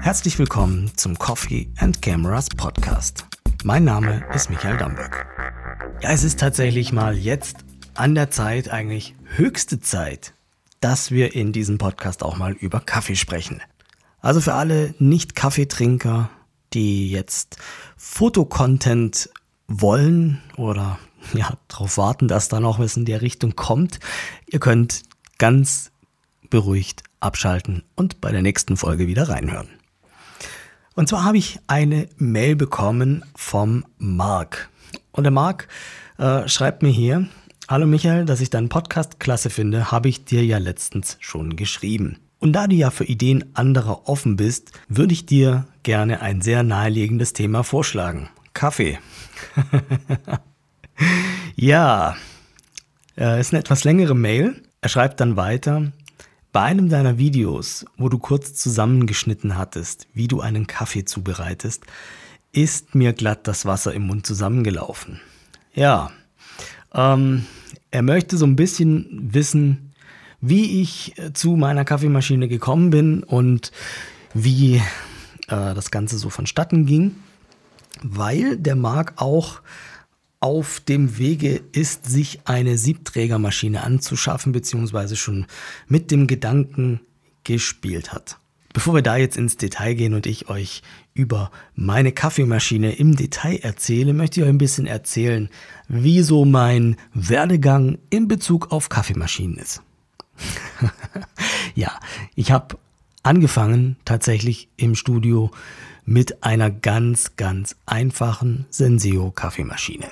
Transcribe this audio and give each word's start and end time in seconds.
Herzlich 0.00 0.38
willkommen 0.38 0.90
zum 0.96 1.18
Coffee 1.18 1.70
and 1.76 2.00
Cameras 2.00 2.48
Podcast. 2.48 3.26
Mein 3.64 3.84
Name 3.84 4.24
ist 4.34 4.48
Michael 4.48 4.78
Damberg. 4.78 5.26
Ja, 6.02 6.10
es 6.10 6.24
ist 6.24 6.40
tatsächlich 6.40 6.92
mal 6.92 7.16
jetzt 7.16 7.56
an 7.94 8.14
der 8.14 8.30
Zeit, 8.30 8.70
eigentlich 8.70 9.14
höchste 9.24 9.80
Zeit, 9.80 10.32
dass 10.80 11.10
wir 11.10 11.34
in 11.34 11.52
diesem 11.52 11.76
Podcast 11.76 12.22
auch 12.22 12.36
mal 12.36 12.52
über 12.52 12.80
Kaffee 12.80 13.16
sprechen. 13.16 13.60
Also 14.20 14.40
für 14.40 14.54
alle 14.54 14.94
Nicht-Kaffeetrinker, 14.98 16.30
die 16.72 17.10
jetzt 17.10 17.58
Fotocontent 17.96 19.28
wollen 19.66 20.40
oder 20.56 20.98
ja, 21.34 21.58
darauf 21.68 21.98
warten, 21.98 22.26
dass 22.26 22.48
dann 22.48 22.64
auch 22.64 22.78
was 22.78 22.96
in 22.96 23.04
der 23.04 23.20
Richtung 23.20 23.54
kommt, 23.54 24.00
ihr 24.46 24.60
könnt 24.60 25.02
ganz 25.38 25.92
beruhigt 26.50 27.04
abschalten 27.20 27.82
und 27.94 28.20
bei 28.20 28.32
der 28.32 28.42
nächsten 28.42 28.76
Folge 28.76 29.06
wieder 29.06 29.28
reinhören. 29.28 29.68
Und 30.94 31.08
zwar 31.08 31.24
habe 31.24 31.38
ich 31.38 31.60
eine 31.68 32.08
Mail 32.16 32.56
bekommen 32.56 33.24
vom 33.36 33.84
Marc. 33.98 34.68
Und 35.12 35.24
der 35.24 35.30
Marc 35.30 35.68
äh, 36.18 36.48
schreibt 36.48 36.82
mir 36.82 36.90
hier, 36.90 37.28
Hallo 37.68 37.86
Michael, 37.86 38.24
dass 38.24 38.40
ich 38.40 38.50
deinen 38.50 38.68
Podcast 38.68 39.20
klasse 39.20 39.50
finde, 39.50 39.92
habe 39.92 40.08
ich 40.08 40.24
dir 40.24 40.44
ja 40.44 40.58
letztens 40.58 41.18
schon 41.20 41.54
geschrieben. 41.54 42.18
Und 42.38 42.54
da 42.54 42.66
du 42.66 42.74
ja 42.74 42.90
für 42.90 43.04
Ideen 43.04 43.44
anderer 43.54 44.08
offen 44.08 44.36
bist, 44.36 44.72
würde 44.88 45.12
ich 45.12 45.26
dir 45.26 45.66
gerne 45.82 46.22
ein 46.22 46.40
sehr 46.40 46.62
naheliegendes 46.62 47.32
Thema 47.32 47.64
vorschlagen. 47.64 48.30
Kaffee. 48.54 48.98
ja, 51.56 52.16
äh, 53.18 53.38
ist 53.38 53.52
eine 53.52 53.60
etwas 53.60 53.84
längere 53.84 54.14
Mail. 54.14 54.62
Er 54.80 54.88
schreibt 54.88 55.20
dann 55.20 55.36
weiter, 55.36 55.92
bei 56.52 56.62
einem 56.62 56.88
deiner 56.88 57.18
Videos, 57.18 57.84
wo 57.96 58.08
du 58.08 58.18
kurz 58.18 58.54
zusammengeschnitten 58.54 59.58
hattest, 59.58 60.06
wie 60.14 60.28
du 60.28 60.40
einen 60.40 60.66
Kaffee 60.66 61.04
zubereitest, 61.04 61.84
ist 62.52 62.94
mir 62.94 63.12
glatt 63.12 63.46
das 63.46 63.66
Wasser 63.66 63.92
im 63.92 64.06
Mund 64.06 64.26
zusammengelaufen. 64.26 65.20
Ja, 65.74 66.10
ähm, 66.94 67.44
er 67.90 68.02
möchte 68.02 68.36
so 68.36 68.46
ein 68.46 68.56
bisschen 68.56 69.28
wissen, 69.32 69.92
wie 70.40 70.80
ich 70.80 71.18
äh, 71.18 71.32
zu 71.32 71.56
meiner 71.56 71.84
Kaffeemaschine 71.84 72.48
gekommen 72.48 72.90
bin 72.90 73.22
und 73.22 73.72
wie 74.32 74.76
äh, 74.76 74.80
das 75.48 75.90
Ganze 75.90 76.18
so 76.18 76.30
vonstatten 76.30 76.86
ging, 76.86 77.16
weil 78.02 78.56
der 78.56 78.76
Marc 78.76 79.14
auch 79.16 79.60
auf 80.40 80.80
dem 80.80 81.18
Wege 81.18 81.60
ist, 81.72 82.06
sich 82.06 82.40
eine 82.44 82.78
Siebträgermaschine 82.78 83.82
anzuschaffen, 83.82 84.52
beziehungsweise 84.52 85.16
schon 85.16 85.46
mit 85.88 86.10
dem 86.10 86.26
Gedanken 86.26 87.00
gespielt 87.44 88.12
hat. 88.12 88.38
Bevor 88.72 88.94
wir 88.94 89.02
da 89.02 89.16
jetzt 89.16 89.36
ins 89.36 89.56
Detail 89.56 89.94
gehen 89.94 90.14
und 90.14 90.26
ich 90.26 90.48
euch 90.48 90.82
über 91.14 91.50
meine 91.74 92.12
Kaffeemaschine 92.12 92.92
im 92.92 93.16
Detail 93.16 93.56
erzähle, 93.56 94.12
möchte 94.12 94.40
ich 94.40 94.44
euch 94.44 94.50
ein 94.50 94.58
bisschen 94.58 94.86
erzählen, 94.86 95.48
wie 95.88 96.22
so 96.22 96.44
mein 96.44 96.96
Werdegang 97.12 97.98
in 98.10 98.28
Bezug 98.28 98.70
auf 98.70 98.88
Kaffeemaschinen 98.88 99.56
ist. 99.56 99.82
ja, 101.74 101.98
ich 102.36 102.52
habe 102.52 102.78
angefangen 103.24 103.96
tatsächlich 104.04 104.68
im 104.76 104.94
Studio 104.94 105.50
mit 106.04 106.44
einer 106.44 106.70
ganz, 106.70 107.36
ganz 107.36 107.74
einfachen 107.84 108.66
Senseo 108.70 109.32
Kaffeemaschine. 109.32 110.08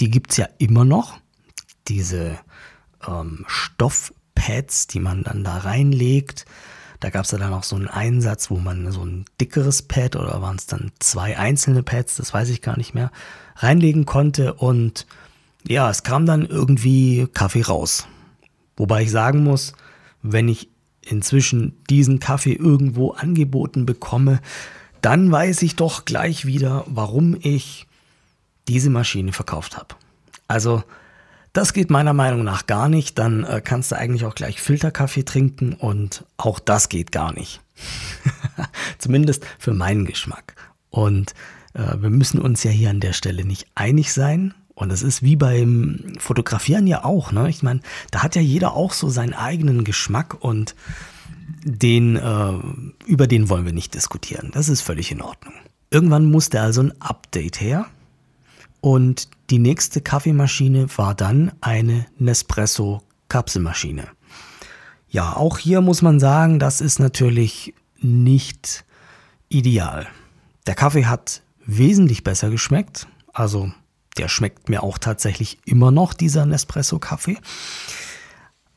Die 0.00 0.10
gibt 0.10 0.30
es 0.30 0.36
ja 0.36 0.48
immer 0.58 0.84
noch. 0.84 1.18
Diese 1.88 2.38
ähm, 3.06 3.44
Stoffpads, 3.46 4.86
die 4.86 5.00
man 5.00 5.24
dann 5.24 5.44
da 5.44 5.58
reinlegt. 5.58 6.44
Da 7.00 7.10
gab 7.10 7.24
es 7.24 7.30
ja 7.30 7.38
dann 7.38 7.52
auch 7.52 7.62
so 7.62 7.76
einen 7.76 7.88
Einsatz, 7.88 8.50
wo 8.50 8.56
man 8.56 8.90
so 8.90 9.04
ein 9.04 9.24
dickeres 9.40 9.82
Pad 9.82 10.16
oder 10.16 10.42
waren 10.42 10.56
es 10.56 10.66
dann 10.66 10.90
zwei 10.98 11.38
einzelne 11.38 11.82
Pads, 11.82 12.16
das 12.16 12.34
weiß 12.34 12.48
ich 12.48 12.60
gar 12.60 12.76
nicht 12.76 12.94
mehr, 12.94 13.12
reinlegen 13.56 14.04
konnte. 14.04 14.54
Und 14.54 15.06
ja, 15.66 15.88
es 15.90 16.02
kam 16.02 16.26
dann 16.26 16.44
irgendwie 16.44 17.28
Kaffee 17.32 17.62
raus. 17.62 18.08
Wobei 18.76 19.02
ich 19.02 19.10
sagen 19.10 19.44
muss, 19.44 19.74
wenn 20.22 20.48
ich 20.48 20.68
inzwischen 21.02 21.76
diesen 21.88 22.20
Kaffee 22.20 22.52
irgendwo 22.52 23.10
angeboten 23.10 23.86
bekomme, 23.86 24.40
dann 25.00 25.30
weiß 25.30 25.62
ich 25.62 25.76
doch 25.76 26.04
gleich 26.04 26.44
wieder, 26.44 26.84
warum 26.86 27.36
ich 27.40 27.87
diese 28.68 28.90
Maschine 28.90 29.32
verkauft 29.32 29.76
habe. 29.76 29.94
Also 30.46 30.82
das 31.52 31.72
geht 31.72 31.90
meiner 31.90 32.12
Meinung 32.12 32.44
nach 32.44 32.66
gar 32.66 32.88
nicht. 32.88 33.18
Dann 33.18 33.44
äh, 33.44 33.60
kannst 33.64 33.90
du 33.90 33.96
eigentlich 33.96 34.24
auch 34.24 34.34
gleich 34.34 34.60
Filterkaffee 34.60 35.24
trinken 35.24 35.72
und 35.72 36.24
auch 36.36 36.60
das 36.60 36.88
geht 36.88 37.10
gar 37.10 37.32
nicht. 37.32 37.60
Zumindest 38.98 39.44
für 39.58 39.74
meinen 39.74 40.04
Geschmack. 40.04 40.54
Und 40.90 41.34
äh, 41.74 41.96
wir 42.00 42.10
müssen 42.10 42.40
uns 42.40 42.62
ja 42.62 42.70
hier 42.70 42.90
an 42.90 43.00
der 43.00 43.12
Stelle 43.12 43.44
nicht 43.44 43.66
einig 43.74 44.12
sein. 44.12 44.54
Und 44.74 44.92
es 44.92 45.02
ist 45.02 45.24
wie 45.24 45.34
beim 45.34 46.12
Fotografieren 46.18 46.86
ja 46.86 47.04
auch. 47.04 47.32
Ne? 47.32 47.48
Ich 47.48 47.64
meine, 47.64 47.80
da 48.12 48.22
hat 48.22 48.36
ja 48.36 48.42
jeder 48.42 48.74
auch 48.74 48.92
so 48.92 49.08
seinen 49.08 49.34
eigenen 49.34 49.82
Geschmack 49.82 50.36
und 50.38 50.76
den, 51.64 52.16
äh, 52.16 52.52
über 53.06 53.26
den 53.26 53.48
wollen 53.48 53.64
wir 53.64 53.72
nicht 53.72 53.94
diskutieren. 53.94 54.50
Das 54.52 54.68
ist 54.68 54.82
völlig 54.82 55.10
in 55.10 55.22
Ordnung. 55.22 55.54
Irgendwann 55.90 56.30
musste 56.30 56.60
also 56.60 56.82
ein 56.82 57.00
Update 57.00 57.60
her. 57.60 57.86
Und 58.80 59.28
die 59.50 59.58
nächste 59.58 60.00
Kaffeemaschine 60.00 60.86
war 60.96 61.14
dann 61.14 61.52
eine 61.60 62.06
Nespresso 62.18 63.02
Kapselmaschine. 63.28 64.08
Ja, 65.10 65.36
auch 65.36 65.58
hier 65.58 65.80
muss 65.80 66.02
man 66.02 66.20
sagen, 66.20 66.58
das 66.58 66.80
ist 66.80 66.98
natürlich 66.98 67.74
nicht 68.00 68.84
ideal. 69.48 70.06
Der 70.66 70.74
Kaffee 70.74 71.06
hat 71.06 71.42
wesentlich 71.64 72.24
besser 72.24 72.50
geschmeckt. 72.50 73.06
Also 73.32 73.72
der 74.16 74.28
schmeckt 74.28 74.68
mir 74.68 74.82
auch 74.82 74.98
tatsächlich 74.98 75.58
immer 75.64 75.90
noch, 75.90 76.12
dieser 76.12 76.44
Nespresso-Kaffee. 76.44 77.38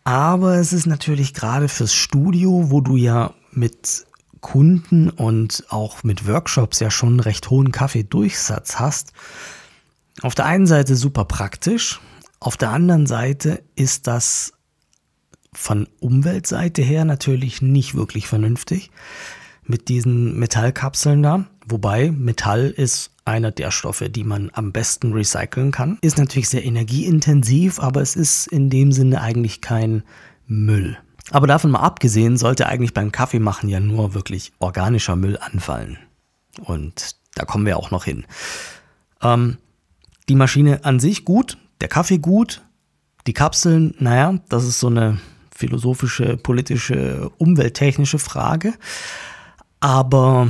Aber 0.03 0.55
es 0.55 0.73
ist 0.73 0.87
natürlich 0.87 1.33
gerade 1.33 1.67
fürs 1.67 1.93
Studio, 1.93 2.71
wo 2.71 2.81
du 2.81 2.95
ja 2.95 3.33
mit 3.51 4.05
Kunden 4.39 5.09
und 5.09 5.65
auch 5.69 6.03
mit 6.03 6.27
Workshops 6.27 6.79
ja 6.79 6.89
schon 6.89 7.09
einen 7.09 7.19
recht 7.19 7.49
hohen 7.49 7.71
Kaffeedurchsatz 7.71 8.79
hast, 8.79 9.13
auf 10.21 10.35
der 10.35 10.45
einen 10.45 10.67
Seite 10.67 10.95
super 10.95 11.25
praktisch, 11.25 11.99
auf 12.39 12.57
der 12.57 12.71
anderen 12.71 13.05
Seite 13.05 13.63
ist 13.75 14.07
das 14.07 14.53
von 15.53 15.87
Umweltseite 15.99 16.81
her 16.81 17.05
natürlich 17.05 17.61
nicht 17.61 17.95
wirklich 17.95 18.27
vernünftig 18.27 18.89
mit 19.63 19.89
diesen 19.89 20.39
Metallkapseln 20.39 21.21
da. 21.21 21.45
Wobei 21.67 22.11
Metall 22.11 22.69
ist 22.69 23.11
einer 23.25 23.51
der 23.51 23.69
Stoffe, 23.71 24.09
die 24.09 24.23
man 24.23 24.49
am 24.53 24.71
besten 24.71 25.13
recyceln 25.13 25.71
kann. 25.71 25.99
Ist 26.01 26.17
natürlich 26.17 26.49
sehr 26.49 26.65
energieintensiv, 26.65 27.79
aber 27.79 28.01
es 28.01 28.15
ist 28.15 28.47
in 28.47 28.69
dem 28.69 28.91
Sinne 28.91 29.21
eigentlich 29.21 29.61
kein 29.61 30.03
Müll. 30.47 30.97
Aber 31.29 31.47
davon 31.47 31.71
mal 31.71 31.81
abgesehen, 31.81 32.37
sollte 32.37 32.65
eigentlich 32.65 32.93
beim 32.93 33.11
Kaffeemachen 33.11 33.69
ja 33.69 33.79
nur 33.79 34.13
wirklich 34.15 34.51
organischer 34.59 35.15
Müll 35.15 35.37
anfallen. 35.37 35.99
Und 36.59 37.15
da 37.35 37.45
kommen 37.45 37.65
wir 37.65 37.77
auch 37.77 37.91
noch 37.91 38.05
hin. 38.05 38.25
Ähm, 39.21 39.57
die 40.31 40.35
Maschine 40.35 40.85
an 40.85 41.01
sich 41.01 41.25
gut, 41.25 41.57
der 41.81 41.89
Kaffee 41.89 42.17
gut, 42.17 42.61
die 43.27 43.33
Kapseln, 43.33 43.95
naja, 43.99 44.39
das 44.47 44.63
ist 44.63 44.79
so 44.79 44.87
eine 44.87 45.19
philosophische, 45.53 46.37
politische, 46.37 47.29
umwelttechnische 47.37 48.17
Frage. 48.17 48.73
Aber 49.81 50.47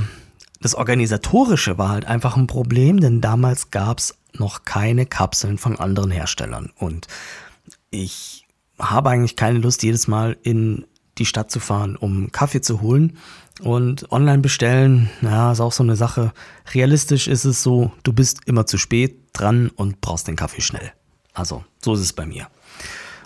das 0.61 0.75
Organisatorische 0.75 1.79
war 1.79 1.89
halt 1.89 2.05
einfach 2.05 2.37
ein 2.37 2.45
Problem, 2.45 2.99
denn 2.99 3.21
damals 3.21 3.71
gab 3.71 3.97
es 3.97 4.19
noch 4.37 4.65
keine 4.65 5.07
Kapseln 5.07 5.57
von 5.57 5.79
anderen 5.79 6.11
Herstellern. 6.11 6.71
Und 6.75 7.07
ich 7.89 8.45
habe 8.77 9.09
eigentlich 9.09 9.35
keine 9.35 9.57
Lust, 9.57 9.81
jedes 9.81 10.07
Mal 10.07 10.37
in 10.43 10.85
die 11.17 11.25
Stadt 11.25 11.49
zu 11.49 11.59
fahren, 11.59 11.95
um 11.95 12.31
Kaffee 12.31 12.61
zu 12.61 12.81
holen. 12.81 13.17
Und 13.59 14.11
online 14.11 14.39
bestellen, 14.39 15.09
ja, 15.21 15.51
ist 15.51 15.59
auch 15.59 15.71
so 15.71 15.83
eine 15.83 15.95
Sache. 15.95 16.33
Realistisch 16.73 17.27
ist 17.27 17.45
es 17.45 17.61
so, 17.61 17.91
du 18.03 18.13
bist 18.13 18.39
immer 18.45 18.65
zu 18.65 18.77
spät 18.77 19.17
dran 19.33 19.69
und 19.75 20.01
brauchst 20.01 20.27
den 20.27 20.35
Kaffee 20.35 20.61
schnell. 20.61 20.91
Also, 21.33 21.63
so 21.83 21.93
ist 21.93 21.99
es 21.99 22.13
bei 22.13 22.25
mir. 22.25 22.47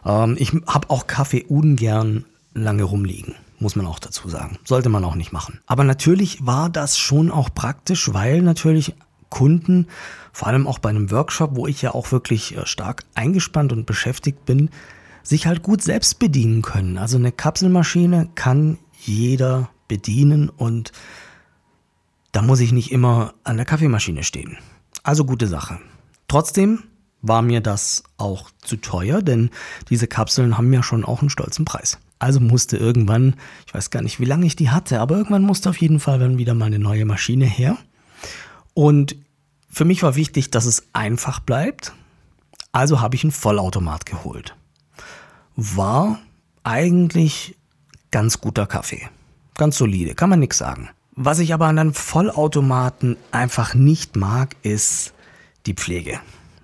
Ähm, 0.06 0.36
ich 0.38 0.52
habe 0.68 0.90
auch 0.90 1.08
Kaffee 1.08 1.44
ungern 1.44 2.26
lange 2.54 2.84
rumliegen, 2.84 3.36
muss 3.60 3.76
man 3.76 3.86
auch 3.86 4.00
dazu 4.00 4.28
sagen. 4.30 4.58
Sollte 4.64 4.90
man 4.90 5.04
auch 5.06 5.16
nicht 5.16 5.32
machen. 5.32 5.60
Aber 5.68 5.84
natürlich 5.84 6.46
war 6.46 6.70
das 6.70 6.98
schon 6.98 7.32
auch 7.32 7.50
praktisch, 7.54 8.14
weil 8.14 8.42
natürlich 8.42 8.96
Kunden, 9.30 9.88
vor 10.32 10.48
allem 10.48 10.68
auch 10.68 10.80
bei 10.80 10.90
einem 10.90 11.12
Workshop, 11.12 11.56
wo 11.56 11.68
ich 11.68 11.82
ja 11.82 11.94
auch 11.94 12.12
wirklich 12.12 12.58
äh, 12.58 12.66
stark 12.66 13.04
eingespannt 13.16 13.74
und 13.74 13.86
beschäftigt 13.86 14.46
bin, 14.46 14.70
sich 15.24 15.48
halt 15.48 15.64
gut 15.64 15.82
selbst 15.82 16.20
bedienen 16.20 16.62
können. 16.62 16.98
Also 16.98 17.18
eine 17.18 17.32
Kapselmaschine 17.32 18.30
kann 18.36 18.78
jeder 19.00 19.70
bedienen 19.88 20.50
und 20.50 20.92
da 22.32 22.42
muss 22.42 22.60
ich 22.60 22.72
nicht 22.72 22.92
immer 22.92 23.34
an 23.44 23.58
der 23.58 23.66
Kaffeemaschine 23.66 24.24
stehen. 24.24 24.58
Also 25.04 25.26
gute 25.26 25.48
Sache. 25.48 25.80
Trotzdem 26.28 26.84
war 27.22 27.42
mir 27.42 27.62
das 27.62 28.04
auch 28.18 28.50
zu 28.62 28.78
teuer, 28.78 29.22
denn 29.22 29.50
diese 29.90 30.08
Kapseln 30.08 30.58
haben 30.58 30.72
ja 30.74 30.84
schon 30.84 31.06
auch 31.06 31.22
einen 31.22 31.30
stolzen 31.30 31.66
Preis. 31.66 31.98
Also 32.20 32.40
musste 32.40 32.78
irgendwann, 32.78 33.36
ich 33.68 33.74
weiß 33.74 33.90
gar 33.90 34.02
nicht, 34.02 34.20
wie 34.20 34.26
lange 34.26 34.46
ich 34.46 34.56
die 34.56 34.70
hatte, 34.70 35.00
aber 35.00 35.18
irgendwann 35.18 35.44
musste 35.44 35.70
auf 35.70 35.78
jeden 35.78 36.00
Fall 36.00 36.20
dann 36.20 36.38
wieder 36.38 36.54
mal 36.54 36.66
eine 36.66 36.80
neue 36.80 37.06
Maschine 37.06 37.46
her. 37.46 37.78
Und 38.74 39.16
für 39.70 39.86
mich 39.86 40.04
war 40.04 40.16
wichtig, 40.16 40.52
dass 40.52 40.66
es 40.66 40.88
einfach 40.94 41.40
bleibt. 41.40 41.94
Also 42.72 43.02
habe 43.02 43.16
ich 43.16 43.24
einen 43.24 43.32
Vollautomat 43.32 44.06
geholt. 44.06 44.56
War 45.56 46.20
eigentlich 46.64 47.58
ganz 48.12 48.40
guter 48.40 48.68
Kaffee. 48.68 49.10
Ganz 49.58 49.78
solide, 49.78 50.16
kann 50.16 50.30
man 50.30 50.40
nichts 50.40 50.58
sagen. 50.58 50.90
Was 51.16 51.40
ich 51.40 51.54
aber 51.54 51.68
an 51.68 51.80
einem 51.80 51.94
Vollautomaten 51.94 53.16
einfach 53.32 53.74
nicht 53.74 54.16
mag, 54.16 54.56
ist 54.64 55.14
die 55.66 55.74
Pflege. 55.74 56.20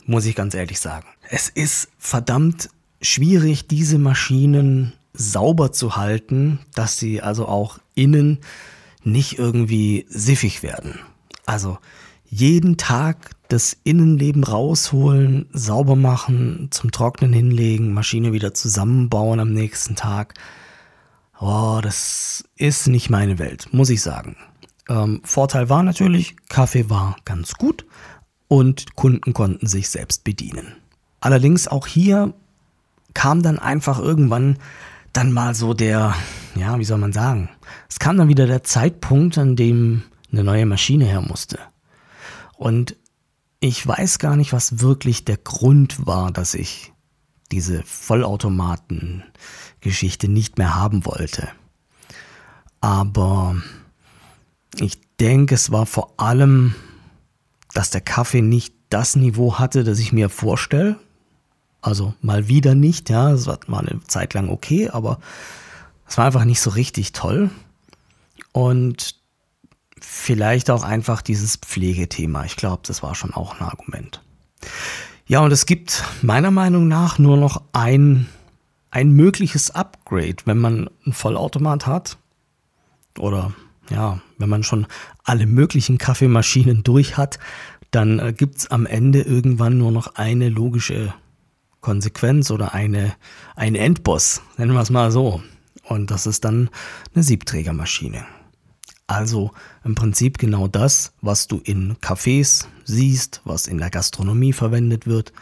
Muss 0.05 0.25
ich 0.25 0.35
ganz 0.35 0.53
ehrlich 0.53 0.79
sagen. 0.79 1.07
Es 1.29 1.47
ist 1.47 1.87
verdammt 1.97 2.69
schwierig, 3.01 3.67
diese 3.67 3.97
Maschinen 3.97 4.93
sauber 5.13 5.71
zu 5.71 5.95
halten, 5.95 6.59
dass 6.75 6.97
sie 6.97 7.21
also 7.21 7.47
auch 7.47 7.79
innen 7.95 8.39
nicht 9.03 9.39
irgendwie 9.39 10.05
siffig 10.09 10.63
werden. 10.63 10.99
Also 11.45 11.77
jeden 12.29 12.77
Tag 12.77 13.31
das 13.47 13.75
Innenleben 13.83 14.43
rausholen, 14.43 15.47
sauber 15.51 15.95
machen, 15.95 16.69
zum 16.71 16.91
Trocknen 16.91 17.33
hinlegen, 17.33 17.93
Maschine 17.93 18.31
wieder 18.31 18.53
zusammenbauen 18.53 19.39
am 19.39 19.51
nächsten 19.51 19.95
Tag. 19.95 20.35
Oh, 21.43 21.79
das 21.81 22.43
ist 22.55 22.87
nicht 22.87 23.09
meine 23.09 23.39
Welt, 23.39 23.69
muss 23.71 23.89
ich 23.89 24.03
sagen. 24.03 24.35
Ähm, 24.87 25.21
Vorteil 25.23 25.69
war 25.69 25.81
natürlich, 25.81 26.35
Kaffee 26.49 26.87
war 26.87 27.15
ganz 27.25 27.55
gut 27.55 27.83
und 28.47 28.95
Kunden 28.95 29.33
konnten 29.33 29.65
sich 29.65 29.89
selbst 29.89 30.23
bedienen. 30.23 30.75
Allerdings 31.19 31.67
auch 31.67 31.87
hier 31.87 32.35
kam 33.15 33.41
dann 33.41 33.57
einfach 33.57 33.97
irgendwann 33.97 34.59
dann 35.13 35.33
mal 35.33 35.55
so 35.55 35.73
der, 35.73 36.13
ja, 36.53 36.77
wie 36.77 36.85
soll 36.85 36.99
man 36.99 37.11
sagen, 37.11 37.49
es 37.89 37.97
kam 37.97 38.17
dann 38.17 38.29
wieder 38.29 38.45
der 38.45 38.63
Zeitpunkt, 38.63 39.39
an 39.39 39.55
dem 39.55 40.03
eine 40.31 40.43
neue 40.43 40.67
Maschine 40.67 41.05
her 41.05 41.21
musste. 41.21 41.57
Und 42.55 42.97
ich 43.59 43.85
weiß 43.85 44.19
gar 44.19 44.35
nicht, 44.35 44.53
was 44.53 44.79
wirklich 44.79 45.25
der 45.25 45.37
Grund 45.37 46.05
war, 46.05 46.31
dass 46.31 46.53
ich 46.53 46.93
diese 47.51 47.81
Vollautomaten-Geschichte 49.81 50.27
nicht 50.27 50.57
mehr 50.57 50.75
haben 50.75 51.05
wollte. 51.05 51.49
Aber 52.79 53.55
ich 54.79 54.99
denke, 55.19 55.55
es 55.55 55.71
war 55.71 55.85
vor 55.85 56.13
allem, 56.17 56.75
dass 57.73 57.89
der 57.89 58.01
Kaffee 58.01 58.41
nicht 58.41 58.73
das 58.89 59.15
Niveau 59.15 59.59
hatte, 59.59 59.83
das 59.83 59.99
ich 59.99 60.11
mir 60.11 60.29
vorstelle. 60.29 60.97
Also 61.81 62.13
mal 62.21 62.47
wieder 62.47 62.75
nicht, 62.75 63.09
ja, 63.09 63.31
es 63.31 63.47
war 63.47 63.59
mal 63.67 63.87
eine 63.87 64.01
Zeit 64.07 64.33
lang 64.33 64.49
okay, 64.49 64.89
aber 64.89 65.19
es 66.07 66.17
war 66.17 66.25
einfach 66.25 66.45
nicht 66.45 66.61
so 66.61 66.69
richtig 66.71 67.11
toll. 67.13 67.49
Und 68.51 69.15
vielleicht 69.99 70.69
auch 70.69 70.83
einfach 70.83 71.21
dieses 71.21 71.55
Pflegethema. 71.57 72.45
Ich 72.45 72.55
glaube, 72.55 72.81
das 72.85 73.01
war 73.01 73.15
schon 73.15 73.33
auch 73.33 73.59
ein 73.59 73.65
Argument. 73.65 74.21
Ja, 75.25 75.39
und 75.39 75.51
es 75.51 75.65
gibt 75.65 76.03
meiner 76.21 76.51
Meinung 76.51 76.87
nach 76.87 77.17
nur 77.17 77.37
noch 77.37 77.63
ein, 77.71 78.27
ein 78.91 79.11
mögliches 79.11 79.71
Upgrade, 79.71 80.37
wenn 80.45 80.59
man 80.59 80.89
einen 81.05 81.13
Vollautomat 81.13 81.87
hat. 81.87 82.17
Oder 83.17 83.53
ja, 83.89 84.21
wenn 84.37 84.49
man 84.49 84.63
schon 84.63 84.87
alle 85.23 85.47
möglichen 85.47 85.97
Kaffeemaschinen 85.97 86.83
durch 86.83 87.17
hat, 87.17 87.39
dann 87.89 88.19
äh, 88.19 88.33
gibt 88.33 88.57
es 88.57 88.71
am 88.71 88.85
Ende 88.85 89.21
irgendwann 89.21 89.77
nur 89.77 89.91
noch 89.91 90.15
eine 90.15 90.49
logische 90.49 91.13
Konsequenz 91.81 92.51
oder 92.51 92.73
eine, 92.73 93.13
ein 93.55 93.75
Endboss, 93.75 94.41
nennen 94.57 94.73
wir 94.73 94.81
es 94.81 94.91
mal 94.91 95.11
so. 95.11 95.41
Und 95.83 96.11
das 96.11 96.27
ist 96.27 96.45
dann 96.45 96.69
eine 97.13 97.23
Siebträgermaschine. 97.23 98.23
Also 99.07 99.51
im 99.83 99.95
Prinzip 99.95 100.37
genau 100.37 100.67
das, 100.69 101.11
was 101.21 101.47
du 101.47 101.59
in 101.61 101.97
Cafés 101.97 102.67
siehst, 102.85 103.41
was 103.43 103.67
in 103.67 103.77
der 103.77 103.89
Gastronomie 103.89 104.53
verwendet 104.53 105.05
wird. 105.05 105.33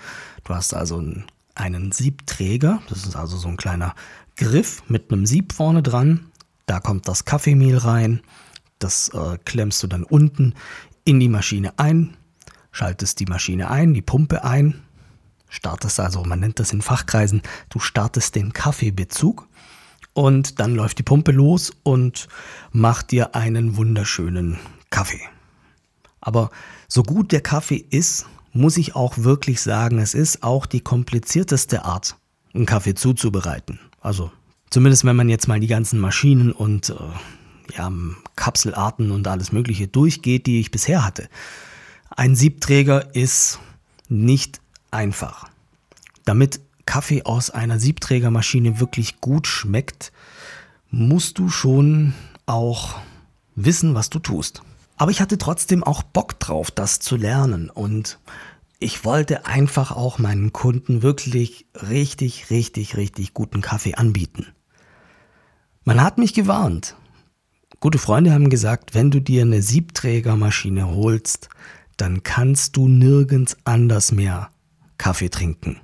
Du 0.44 0.56
hast 0.56 0.74
also 0.74 0.98
einen, 0.98 1.26
einen 1.56 1.92
Siebträger, 1.92 2.82
das 2.90 3.06
ist 3.06 3.16
also 3.16 3.38
so 3.38 3.48
ein 3.48 3.58
kleiner 3.58 3.96
Griff 4.36 4.84
mit 4.88 5.12
einem 5.12 5.26
Sieb 5.26 5.54
vorne 5.54 5.84
dran. 5.84 6.32
Da 6.66 6.80
kommt 6.80 7.08
das 7.08 7.26
Kaffeemehl 7.26 7.78
rein, 7.78 8.22
das 8.78 9.10
äh, 9.10 9.38
klemmst 9.44 9.82
du 9.84 9.88
dann 9.88 10.04
unten 10.04 10.54
in 11.04 11.20
die 11.20 11.30
Maschine 11.30 11.74
ein, 11.78 12.16
schaltest 12.72 13.20
die 13.20 13.26
Maschine 13.26 13.70
ein, 13.70 13.94
die 13.94 14.02
Pumpe 14.02 14.44
ein, 14.44 14.82
startest 15.50 16.00
also, 16.00 16.24
man 16.24 16.40
nennt 16.40 16.60
das 16.60 16.72
in 16.72 16.82
Fachkreisen, 16.82 17.42
du 17.70 17.80
startest 17.80 18.36
den 18.36 18.54
Kaffeebezug 18.54 19.48
und 20.14 20.60
dann 20.60 20.76
läuft 20.76 21.00
die 21.00 21.04
Pumpe 21.04 21.32
los 21.32 21.72
und 21.84 22.28
macht 22.72 23.12
dir 23.12 23.36
einen 23.36 23.76
wunderschönen 23.76 24.60
Kaffee. 24.90 25.22
Aber 26.22 26.52
so 26.88 27.04
gut 27.04 27.32
der 27.32 27.42
Kaffee 27.42 27.86
ist, 27.90 28.26
muss 28.52 28.78
ich 28.78 28.96
auch 28.96 29.20
wirklich 29.20 29.62
sagen, 29.62 30.00
es 30.00 30.14
ist 30.14 30.44
auch 30.44 30.66
die 30.66 30.82
komplizierteste 30.82 31.86
Art, 31.86 32.16
einen 32.54 32.66
Kaffee 32.66 32.96
zuzubereiten. 32.96 33.80
Also 34.02 34.32
zumindest 34.70 35.06
wenn 35.06 35.16
man 35.16 35.30
jetzt 35.30 35.48
mal 35.48 35.60
die 35.60 35.68
ganzen 35.68 36.00
Maschinen 36.00 36.52
und 36.52 36.90
äh, 36.90 37.76
ja, 37.78 37.92
Kapselarten 38.36 39.12
und 39.12 39.28
alles 39.28 39.52
Mögliche 39.52 39.88
durchgeht, 39.88 40.48
die 40.48 40.60
ich 40.60 40.72
bisher 40.72 41.06
hatte. 41.06 41.30
Ein 42.10 42.36
Siebträger 42.36 43.14
ist 43.16 43.60
nicht 44.08 44.60
einfach. 44.92 45.48
Damit 46.26 46.60
Kaffee 46.86 47.24
aus 47.24 47.52
einer 47.52 47.80
Siebträgermaschine 47.80 48.80
wirklich 48.80 49.22
gut 49.22 49.46
schmeckt, 49.46 50.12
musst 50.90 51.38
du 51.38 51.50
schon 51.50 52.14
auch 52.48 53.00
wissen, 53.56 53.94
was 53.94 54.10
du 54.10 54.18
tust. 54.18 54.64
Aber 55.00 55.10
ich 55.10 55.20
hatte 55.20 55.40
trotzdem 55.40 55.84
auch 55.84 56.04
Bock 56.04 56.40
drauf, 56.40 56.70
das 56.70 57.00
zu 57.00 57.16
lernen 57.16 57.72
und 57.72 58.20
ich 58.78 59.04
wollte 59.04 59.48
einfach 59.48 59.92
auch 59.92 60.20
meinen 60.20 60.54
Kunden 60.54 61.02
wirklich 61.02 61.66
richtig, 61.74 62.52
richtig, 62.52 62.96
richtig 62.96 63.34
guten 63.34 63.62
Kaffee 63.62 63.96
anbieten. 63.96 64.46
Man 65.84 66.04
hat 66.04 66.20
mich 66.20 66.36
gewarnt. 66.36 66.96
Gute 67.80 67.98
Freunde 67.98 68.32
haben 68.32 68.50
gesagt, 68.50 68.94
wenn 68.94 69.10
du 69.10 69.20
dir 69.20 69.42
eine 69.42 69.64
Siebträgermaschine 69.64 70.88
holst, 70.88 71.50
dann 71.98 72.22
kannst 72.22 72.78
du 72.78 72.88
nirgends 72.88 73.58
anders 73.64 74.12
mehr 74.12 74.52
Kaffee 74.98 75.30
trinken 75.30 75.82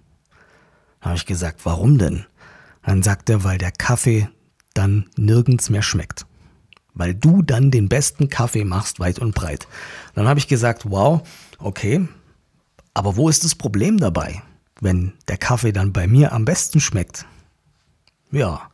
habe 1.06 1.16
ich 1.16 1.26
gesagt, 1.26 1.62
warum 1.66 1.98
denn? 1.98 2.26
Dann 2.84 3.04
sagt 3.04 3.30
er, 3.30 3.44
weil 3.44 3.58
der 3.58 3.72
Kaffee 3.72 4.28
dann 4.74 5.06
nirgends 5.16 5.70
mehr 5.70 5.84
schmeckt. 5.84 6.26
Weil 6.96 7.14
du 7.14 7.42
dann 7.42 7.72
den 7.72 7.90
besten 7.90 8.30
Kaffee 8.30 8.64
machst, 8.64 9.00
weit 9.00 9.20
und 9.20 9.36
breit. 9.36 9.68
Dann 10.16 10.28
habe 10.28 10.40
ich 10.40 10.48
gesagt, 10.48 10.90
wow, 10.90 11.22
okay, 11.60 12.08
aber 12.94 13.18
wo 13.18 13.30
ist 13.30 13.44
das 13.44 13.54
Problem 13.54 13.98
dabei, 13.98 14.42
wenn 14.80 15.14
der 15.28 15.38
Kaffee 15.38 15.74
dann 15.74 15.94
bei 15.94 16.08
mir 16.08 16.32
am 16.32 16.46
besten 16.46 16.80
schmeckt? 16.80 17.26
Ja, 18.32 18.70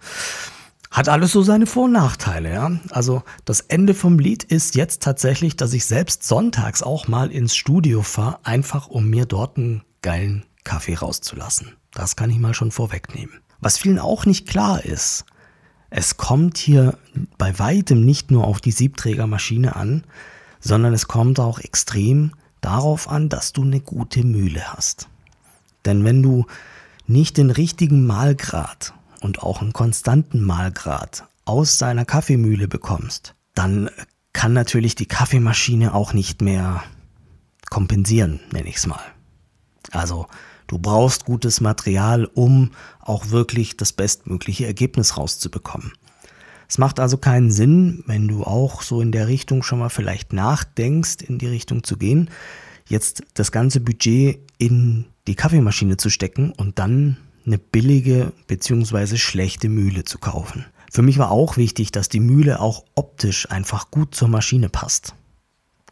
hat 0.91 1.07
alles 1.07 1.31
so 1.31 1.41
seine 1.41 1.65
Vor- 1.65 1.85
und 1.85 1.93
Nachteile, 1.93 2.51
ja. 2.51 2.71
Also 2.89 3.23
das 3.45 3.61
Ende 3.61 3.93
vom 3.93 4.19
Lied 4.19 4.43
ist 4.43 4.75
jetzt 4.75 5.01
tatsächlich, 5.01 5.55
dass 5.55 5.73
ich 5.73 5.85
selbst 5.85 6.23
sonntags 6.23 6.83
auch 6.83 7.07
mal 7.07 7.31
ins 7.31 7.55
Studio 7.55 8.03
fahre, 8.03 8.39
einfach 8.43 8.87
um 8.87 9.09
mir 9.09 9.25
dort 9.25 9.57
einen 9.57 9.83
geilen 10.01 10.45
Kaffee 10.63 10.95
rauszulassen. 10.95 11.75
Das 11.93 12.15
kann 12.15 12.29
ich 12.29 12.39
mal 12.39 12.53
schon 12.53 12.71
vorwegnehmen. 12.71 13.39
Was 13.59 13.77
vielen 13.77 13.99
auch 13.99 14.25
nicht 14.25 14.47
klar 14.47 14.83
ist, 14.83 15.25
es 15.91 16.15
kommt 16.15 16.57
hier 16.57 16.97
bei 17.37 17.59
weitem 17.59 18.03
nicht 18.03 18.31
nur 18.31 18.47
auf 18.47 18.61
die 18.61 18.71
Siebträgermaschine 18.71 19.75
an, 19.75 20.05
sondern 20.61 20.93
es 20.93 21.07
kommt 21.07 21.39
auch 21.39 21.59
extrem 21.59 22.31
darauf 22.61 23.09
an, 23.09 23.27
dass 23.27 23.51
du 23.51 23.63
eine 23.63 23.81
gute 23.81 24.23
Mühle 24.23 24.73
hast. 24.73 25.09
Denn 25.85 26.05
wenn 26.05 26.23
du 26.23 26.45
nicht 27.07 27.37
den 27.37 27.51
richtigen 27.51 28.07
Mahlgrad 28.07 28.93
und 29.19 29.43
auch 29.43 29.61
einen 29.61 29.73
konstanten 29.73 30.41
Mahlgrad 30.41 31.25
aus 31.43 31.77
deiner 31.77 32.05
Kaffeemühle 32.05 32.69
bekommst, 32.69 33.35
dann 33.53 33.89
kann 34.31 34.53
natürlich 34.53 34.95
die 34.95 35.07
Kaffeemaschine 35.07 35.93
auch 35.93 36.13
nicht 36.13 36.41
mehr 36.41 36.83
kompensieren, 37.69 38.39
nenne 38.53 38.69
ich 38.69 38.77
es 38.77 38.87
mal. 38.87 39.03
Also 39.91 40.27
Du 40.71 40.79
brauchst 40.79 41.25
gutes 41.25 41.59
Material, 41.59 42.23
um 42.33 42.71
auch 43.01 43.31
wirklich 43.31 43.75
das 43.75 43.91
bestmögliche 43.91 44.65
Ergebnis 44.65 45.17
rauszubekommen. 45.17 45.91
Es 46.69 46.77
macht 46.77 47.01
also 47.01 47.17
keinen 47.17 47.51
Sinn, 47.51 48.05
wenn 48.07 48.29
du 48.29 48.45
auch 48.45 48.81
so 48.81 49.01
in 49.01 49.11
der 49.11 49.27
Richtung 49.27 49.63
schon 49.63 49.79
mal 49.79 49.89
vielleicht 49.89 50.31
nachdenkst, 50.31 51.23
in 51.27 51.39
die 51.39 51.47
Richtung 51.47 51.83
zu 51.83 51.97
gehen, 51.97 52.29
jetzt 52.87 53.21
das 53.33 53.51
ganze 53.51 53.81
Budget 53.81 54.39
in 54.59 55.07
die 55.27 55.35
Kaffeemaschine 55.35 55.97
zu 55.97 56.09
stecken 56.09 56.53
und 56.53 56.79
dann 56.79 57.17
eine 57.45 57.57
billige 57.57 58.31
bzw. 58.47 59.17
schlechte 59.17 59.67
Mühle 59.67 60.05
zu 60.05 60.19
kaufen. 60.19 60.65
Für 60.89 61.01
mich 61.01 61.17
war 61.17 61.31
auch 61.31 61.57
wichtig, 61.57 61.91
dass 61.91 62.07
die 62.07 62.21
Mühle 62.21 62.61
auch 62.61 62.85
optisch 62.95 63.51
einfach 63.51 63.91
gut 63.91 64.15
zur 64.15 64.29
Maschine 64.29 64.69
passt. 64.69 65.15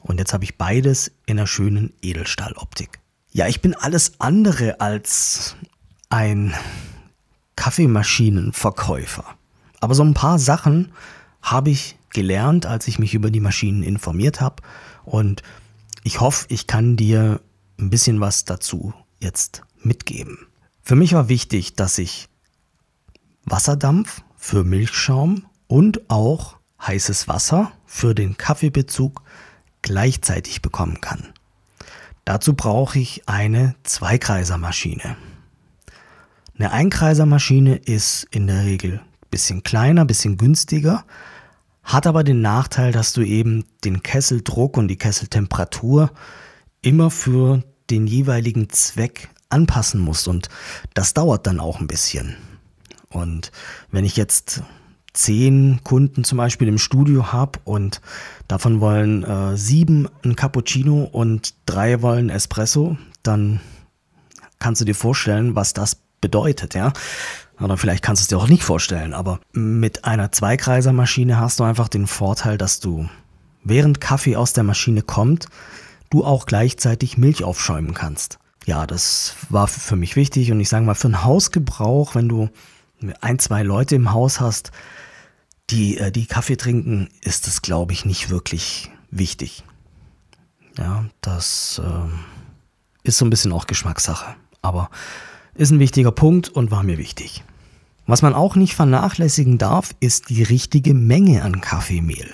Und 0.03 0.19
jetzt 0.19 0.31
habe 0.31 0.45
ich 0.45 0.57
beides 0.57 1.11
in 1.25 1.37
einer 1.37 1.47
schönen 1.47 1.91
Edelstahloptik. 2.01 3.01
Ja, 3.39 3.47
ich 3.47 3.61
bin 3.61 3.73
alles 3.73 4.19
andere 4.19 4.81
als 4.81 5.55
ein 6.09 6.53
Kaffeemaschinenverkäufer. 7.55 9.23
Aber 9.79 9.95
so 9.95 10.03
ein 10.03 10.13
paar 10.13 10.39
Sachen 10.39 10.91
habe 11.41 11.69
ich 11.69 11.97
gelernt, 12.09 12.65
als 12.65 12.89
ich 12.89 12.99
mich 12.99 13.13
über 13.13 13.31
die 13.31 13.39
Maschinen 13.39 13.81
informiert 13.81 14.41
habe. 14.41 14.61
Und 15.05 15.41
ich 16.03 16.19
hoffe, 16.19 16.47
ich 16.49 16.67
kann 16.67 16.97
dir 16.97 17.39
ein 17.79 17.89
bisschen 17.89 18.19
was 18.19 18.43
dazu 18.43 18.93
jetzt 19.21 19.61
mitgeben. 19.83 20.39
Für 20.81 20.97
mich 20.97 21.13
war 21.13 21.29
wichtig, 21.29 21.75
dass 21.75 21.97
ich 21.97 22.27
Wasserdampf 23.45 24.21
für 24.35 24.65
Milchschaum 24.65 25.45
und 25.67 26.09
auch 26.09 26.57
heißes 26.85 27.29
Wasser 27.29 27.71
für 27.85 28.13
den 28.13 28.35
Kaffeebezug 28.35 29.21
gleichzeitig 29.81 30.61
bekommen 30.61 30.99
kann. 30.99 31.33
Dazu 32.29 32.53
brauche 32.53 32.99
ich 32.99 33.27
eine 33.27 33.73
Zweikreisermaschine. 33.81 35.17
Eine 36.55 36.71
Einkreisermaschine 36.71 37.77
ist 37.77 38.27
in 38.29 38.45
der 38.45 38.65
Regel 38.65 38.99
ein 38.99 39.29
bisschen 39.31 39.63
kleiner, 39.63 40.01
ein 40.01 40.07
bisschen 40.07 40.37
günstiger, 40.37 41.05
hat 41.81 42.05
aber 42.05 42.23
den 42.23 42.41
Nachteil, 42.41 42.91
dass 42.91 43.13
du 43.13 43.23
eben 43.23 43.65
den 43.83 44.03
Kesseldruck 44.03 44.77
und 44.77 44.89
die 44.89 44.99
Kesseltemperatur 44.99 46.11
immer 46.83 47.09
für 47.09 47.63
den 47.89 48.05
jeweiligen 48.05 48.69
Zweck 48.69 49.29
anpassen 49.49 49.99
musst 49.99 50.27
und 50.27 50.49
das 50.93 51.15
dauert 51.15 51.47
dann 51.47 51.59
auch 51.59 51.79
ein 51.79 51.87
bisschen. 51.87 52.35
Und 53.09 53.51
wenn 53.89 54.05
ich 54.05 54.15
jetzt 54.17 54.61
zehn 55.13 55.79
Kunden 55.83 56.23
zum 56.23 56.37
Beispiel 56.37 56.67
im 56.67 56.77
Studio 56.77 57.31
habe 57.31 57.59
und 57.63 58.01
davon 58.47 58.79
wollen 58.79 59.23
äh, 59.23 59.57
sieben 59.57 60.07
ein 60.23 60.35
Cappuccino 60.35 61.03
und 61.03 61.53
drei 61.65 62.01
wollen 62.01 62.29
Espresso, 62.29 62.97
dann 63.23 63.59
kannst 64.59 64.81
du 64.81 64.85
dir 64.85 64.95
vorstellen, 64.95 65.55
was 65.55 65.73
das 65.73 65.97
bedeutet, 66.21 66.75
ja. 66.75 66.93
Oder 67.59 67.77
vielleicht 67.77 68.03
kannst 68.03 68.21
du 68.21 68.23
es 68.23 68.27
dir 68.27 68.37
auch 68.37 68.47
nicht 68.47 68.63
vorstellen, 68.63 69.13
aber 69.13 69.39
mit 69.51 70.05
einer 70.05 70.31
Zweikreisermaschine 70.31 71.39
hast 71.39 71.59
du 71.59 71.63
einfach 71.63 71.89
den 71.89 72.07
Vorteil, 72.07 72.57
dass 72.57 72.79
du 72.79 73.09
während 73.63 73.99
Kaffee 73.99 74.37
aus 74.37 74.53
der 74.53 74.63
Maschine 74.63 75.01
kommt, 75.01 75.47
du 76.09 76.23
auch 76.23 76.45
gleichzeitig 76.45 77.17
Milch 77.17 77.43
aufschäumen 77.43 77.93
kannst. 77.93 78.39
Ja, 78.65 78.87
das 78.87 79.35
war 79.49 79.67
für 79.67 79.95
mich 79.95 80.15
wichtig 80.15 80.51
und 80.51 80.59
ich 80.59 80.69
sage 80.69 80.85
mal, 80.85 80.95
für 80.95 81.07
einen 81.07 81.23
Hausgebrauch, 81.23 82.15
wenn 82.15 82.29
du 82.29 82.49
ein, 83.21 83.39
zwei 83.39 83.63
Leute 83.63 83.95
im 83.95 84.11
Haus 84.11 84.39
hast, 84.39 84.71
die, 85.69 85.97
äh, 85.97 86.11
die 86.11 86.25
Kaffee 86.25 86.57
trinken, 86.57 87.09
ist 87.21 87.47
es, 87.47 87.61
glaube 87.61 87.93
ich, 87.93 88.05
nicht 88.05 88.29
wirklich 88.29 88.89
wichtig. 89.11 89.63
Ja, 90.77 91.05
das 91.21 91.81
äh, 91.83 92.09
ist 93.03 93.17
so 93.17 93.25
ein 93.25 93.29
bisschen 93.29 93.51
auch 93.51 93.67
Geschmackssache. 93.67 94.35
Aber 94.61 94.89
ist 95.55 95.71
ein 95.71 95.79
wichtiger 95.79 96.11
Punkt 96.11 96.49
und 96.49 96.71
war 96.71 96.83
mir 96.83 96.97
wichtig. 96.97 97.43
Was 98.07 98.21
man 98.21 98.33
auch 98.33 98.55
nicht 98.55 98.75
vernachlässigen 98.75 99.57
darf, 99.57 99.93
ist 99.99 100.29
die 100.29 100.43
richtige 100.43 100.93
Menge 100.93 101.43
an 101.43 101.61
Kaffeemehl. 101.61 102.33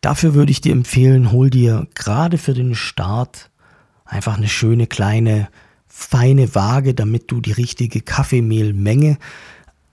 Dafür 0.00 0.34
würde 0.34 0.52
ich 0.52 0.60
dir 0.60 0.72
empfehlen, 0.72 1.32
hol 1.32 1.50
dir 1.50 1.88
gerade 1.94 2.38
für 2.38 2.54
den 2.54 2.74
Start 2.74 3.50
einfach 4.04 4.36
eine 4.36 4.48
schöne 4.48 4.86
kleine 4.86 5.48
feine 5.88 6.54
Waage, 6.54 6.92
damit 6.92 7.30
du 7.30 7.40
die 7.40 7.52
richtige 7.52 8.02
Kaffeemehlmenge 8.02 9.18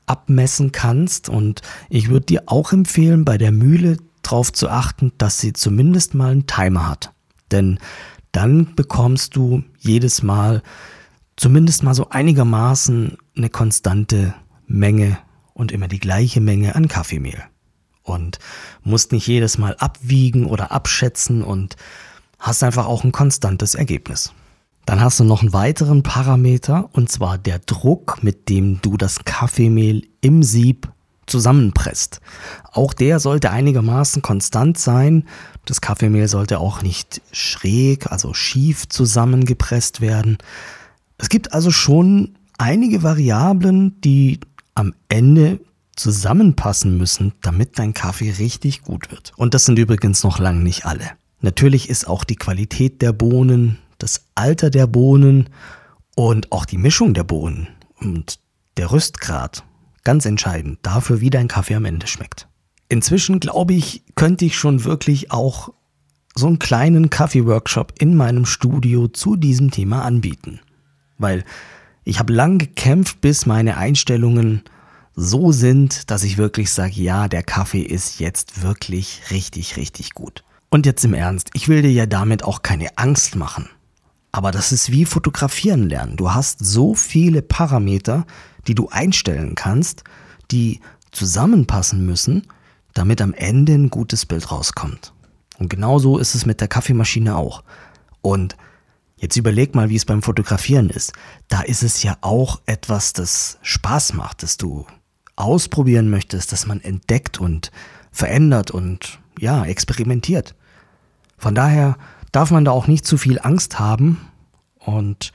abmessen 0.05 0.71
kannst. 0.71 1.29
Und 1.29 1.61
ich 1.89 2.09
würde 2.09 2.25
dir 2.25 2.43
auch 2.47 2.73
empfehlen, 2.73 3.25
bei 3.25 3.37
der 3.37 3.51
Mühle 3.51 3.97
darauf 4.21 4.53
zu 4.53 4.69
achten, 4.69 5.11
dass 5.17 5.39
sie 5.39 5.53
zumindest 5.53 6.13
mal 6.13 6.31
einen 6.31 6.47
Timer 6.47 6.89
hat. 6.89 7.11
Denn 7.51 7.79
dann 8.31 8.75
bekommst 8.75 9.35
du 9.35 9.63
jedes 9.77 10.23
Mal 10.23 10.61
zumindest 11.35 11.83
mal 11.83 11.95
so 11.95 12.09
einigermaßen 12.09 13.17
eine 13.35 13.49
konstante 13.49 14.33
Menge 14.67 15.17
und 15.53 15.71
immer 15.71 15.87
die 15.87 15.99
gleiche 15.99 16.41
Menge 16.41 16.75
an 16.75 16.87
Kaffeemehl. 16.87 17.43
Und 18.03 18.39
musst 18.83 19.11
nicht 19.11 19.27
jedes 19.27 19.57
Mal 19.57 19.75
abwiegen 19.77 20.45
oder 20.45 20.71
abschätzen 20.71 21.43
und 21.43 21.75
hast 22.39 22.63
einfach 22.63 22.85
auch 22.85 23.03
ein 23.03 23.11
konstantes 23.11 23.75
Ergebnis. 23.75 24.33
Dann 24.85 24.99
hast 24.99 25.19
du 25.19 25.23
noch 25.23 25.41
einen 25.41 25.53
weiteren 25.53 26.03
Parameter 26.03 26.89
und 26.93 27.09
zwar 27.09 27.37
der 27.37 27.59
Druck, 27.59 28.23
mit 28.23 28.49
dem 28.49 28.81
du 28.81 28.97
das 28.97 29.23
Kaffeemehl 29.25 30.07
im 30.21 30.43
Sieb 30.43 30.91
zusammenpresst. 31.27 32.19
Auch 32.71 32.93
der 32.93 33.19
sollte 33.19 33.51
einigermaßen 33.51 34.21
konstant 34.21 34.77
sein. 34.77 35.27
Das 35.65 35.81
Kaffeemehl 35.81 36.27
sollte 36.27 36.59
auch 36.59 36.81
nicht 36.81 37.21
schräg, 37.31 38.11
also 38.11 38.33
schief 38.33 38.89
zusammengepresst 38.89 40.01
werden. 40.01 40.37
Es 41.17 41.29
gibt 41.29 41.53
also 41.53 41.71
schon 41.71 42.35
einige 42.57 43.03
Variablen, 43.03 43.99
die 44.01 44.39
am 44.75 44.93
Ende 45.09 45.59
zusammenpassen 45.95 46.97
müssen, 46.97 47.33
damit 47.41 47.77
dein 47.77 47.93
Kaffee 47.93 48.31
richtig 48.31 48.81
gut 48.81 49.11
wird. 49.11 49.33
Und 49.37 49.53
das 49.53 49.65
sind 49.65 49.77
übrigens 49.77 50.23
noch 50.23 50.39
lang 50.39 50.63
nicht 50.63 50.85
alle. 50.85 51.11
Natürlich 51.41 51.89
ist 51.89 52.07
auch 52.07 52.23
die 52.23 52.35
Qualität 52.35 53.01
der 53.01 53.13
Bohnen, 53.13 53.77
das 54.03 54.25
Alter 54.35 54.69
der 54.69 54.87
Bohnen 54.87 55.49
und 56.15 56.51
auch 56.51 56.65
die 56.65 56.77
Mischung 56.77 57.13
der 57.13 57.23
Bohnen 57.23 57.67
und 57.99 58.39
der 58.77 58.91
Rüstgrad 58.91 59.63
ganz 60.03 60.25
entscheidend 60.25 60.79
dafür, 60.81 61.21
wie 61.21 61.29
dein 61.29 61.47
Kaffee 61.47 61.75
am 61.75 61.85
Ende 61.85 62.07
schmeckt. 62.07 62.47
Inzwischen 62.89 63.39
glaube 63.39 63.73
ich, 63.73 64.03
könnte 64.15 64.45
ich 64.45 64.57
schon 64.57 64.83
wirklich 64.83 65.31
auch 65.31 65.69
so 66.35 66.47
einen 66.47 66.59
kleinen 66.59 67.09
Kaffee-Workshop 67.09 67.93
in 67.99 68.15
meinem 68.15 68.45
Studio 68.45 69.07
zu 69.07 69.35
diesem 69.35 69.71
Thema 69.71 70.03
anbieten. 70.03 70.59
Weil 71.17 71.43
ich 72.03 72.19
habe 72.19 72.33
lang 72.33 72.57
gekämpft, 72.57 73.21
bis 73.21 73.45
meine 73.45 73.77
Einstellungen 73.77 74.63
so 75.13 75.51
sind, 75.51 76.09
dass 76.09 76.23
ich 76.23 76.37
wirklich 76.37 76.71
sage, 76.71 76.93
ja, 76.95 77.27
der 77.27 77.43
Kaffee 77.43 77.81
ist 77.81 78.19
jetzt 78.19 78.63
wirklich 78.63 79.21
richtig, 79.29 79.77
richtig 79.77 80.13
gut. 80.13 80.43
Und 80.69 80.85
jetzt 80.85 81.03
im 81.03 81.13
Ernst, 81.13 81.49
ich 81.53 81.67
will 81.67 81.81
dir 81.81 81.91
ja 81.91 82.05
damit 82.05 82.43
auch 82.43 82.63
keine 82.63 82.97
Angst 82.97 83.35
machen. 83.35 83.69
Aber 84.31 84.51
das 84.51 84.71
ist 84.71 84.91
wie 84.91 85.05
fotografieren 85.05 85.89
lernen. 85.89 86.15
Du 86.15 86.31
hast 86.33 86.59
so 86.59 86.93
viele 86.93 87.41
Parameter, 87.41 88.25
die 88.67 88.75
du 88.75 88.87
einstellen 88.89 89.55
kannst, 89.55 90.03
die 90.51 90.79
zusammenpassen 91.11 92.05
müssen, 92.05 92.47
damit 92.93 93.21
am 93.21 93.33
Ende 93.33 93.73
ein 93.73 93.89
gutes 93.89 94.25
Bild 94.25 94.51
rauskommt. 94.51 95.13
Und 95.59 95.69
genauso 95.69 96.17
ist 96.17 96.35
es 96.35 96.45
mit 96.45 96.61
der 96.61 96.67
Kaffeemaschine 96.67 97.35
auch. 97.35 97.63
Und 98.21 98.55
jetzt 99.17 99.37
überleg 99.37 99.75
mal, 99.75 99.89
wie 99.89 99.95
es 99.95 100.05
beim 100.05 100.21
Fotografieren 100.21 100.89
ist. 100.89 101.13
Da 101.49 101.61
ist 101.61 101.83
es 101.83 102.03
ja 102.03 102.17
auch 102.21 102.61
etwas, 102.65 103.13
das 103.13 103.59
Spaß 103.61 104.13
macht, 104.13 104.43
das 104.43 104.57
du 104.57 104.85
ausprobieren 105.35 106.09
möchtest, 106.09 106.51
das 106.51 106.65
man 106.65 106.81
entdeckt 106.81 107.39
und 107.39 107.71
verändert 108.11 108.71
und 108.71 109.19
ja, 109.39 109.65
experimentiert. 109.65 110.55
Von 111.37 111.55
daher 111.55 111.97
darf 112.31 112.51
man 112.51 112.65
da 112.65 112.71
auch 112.71 112.87
nicht 112.87 113.05
zu 113.05 113.17
viel 113.17 113.39
Angst 113.41 113.79
haben. 113.79 114.19
Und 114.79 115.31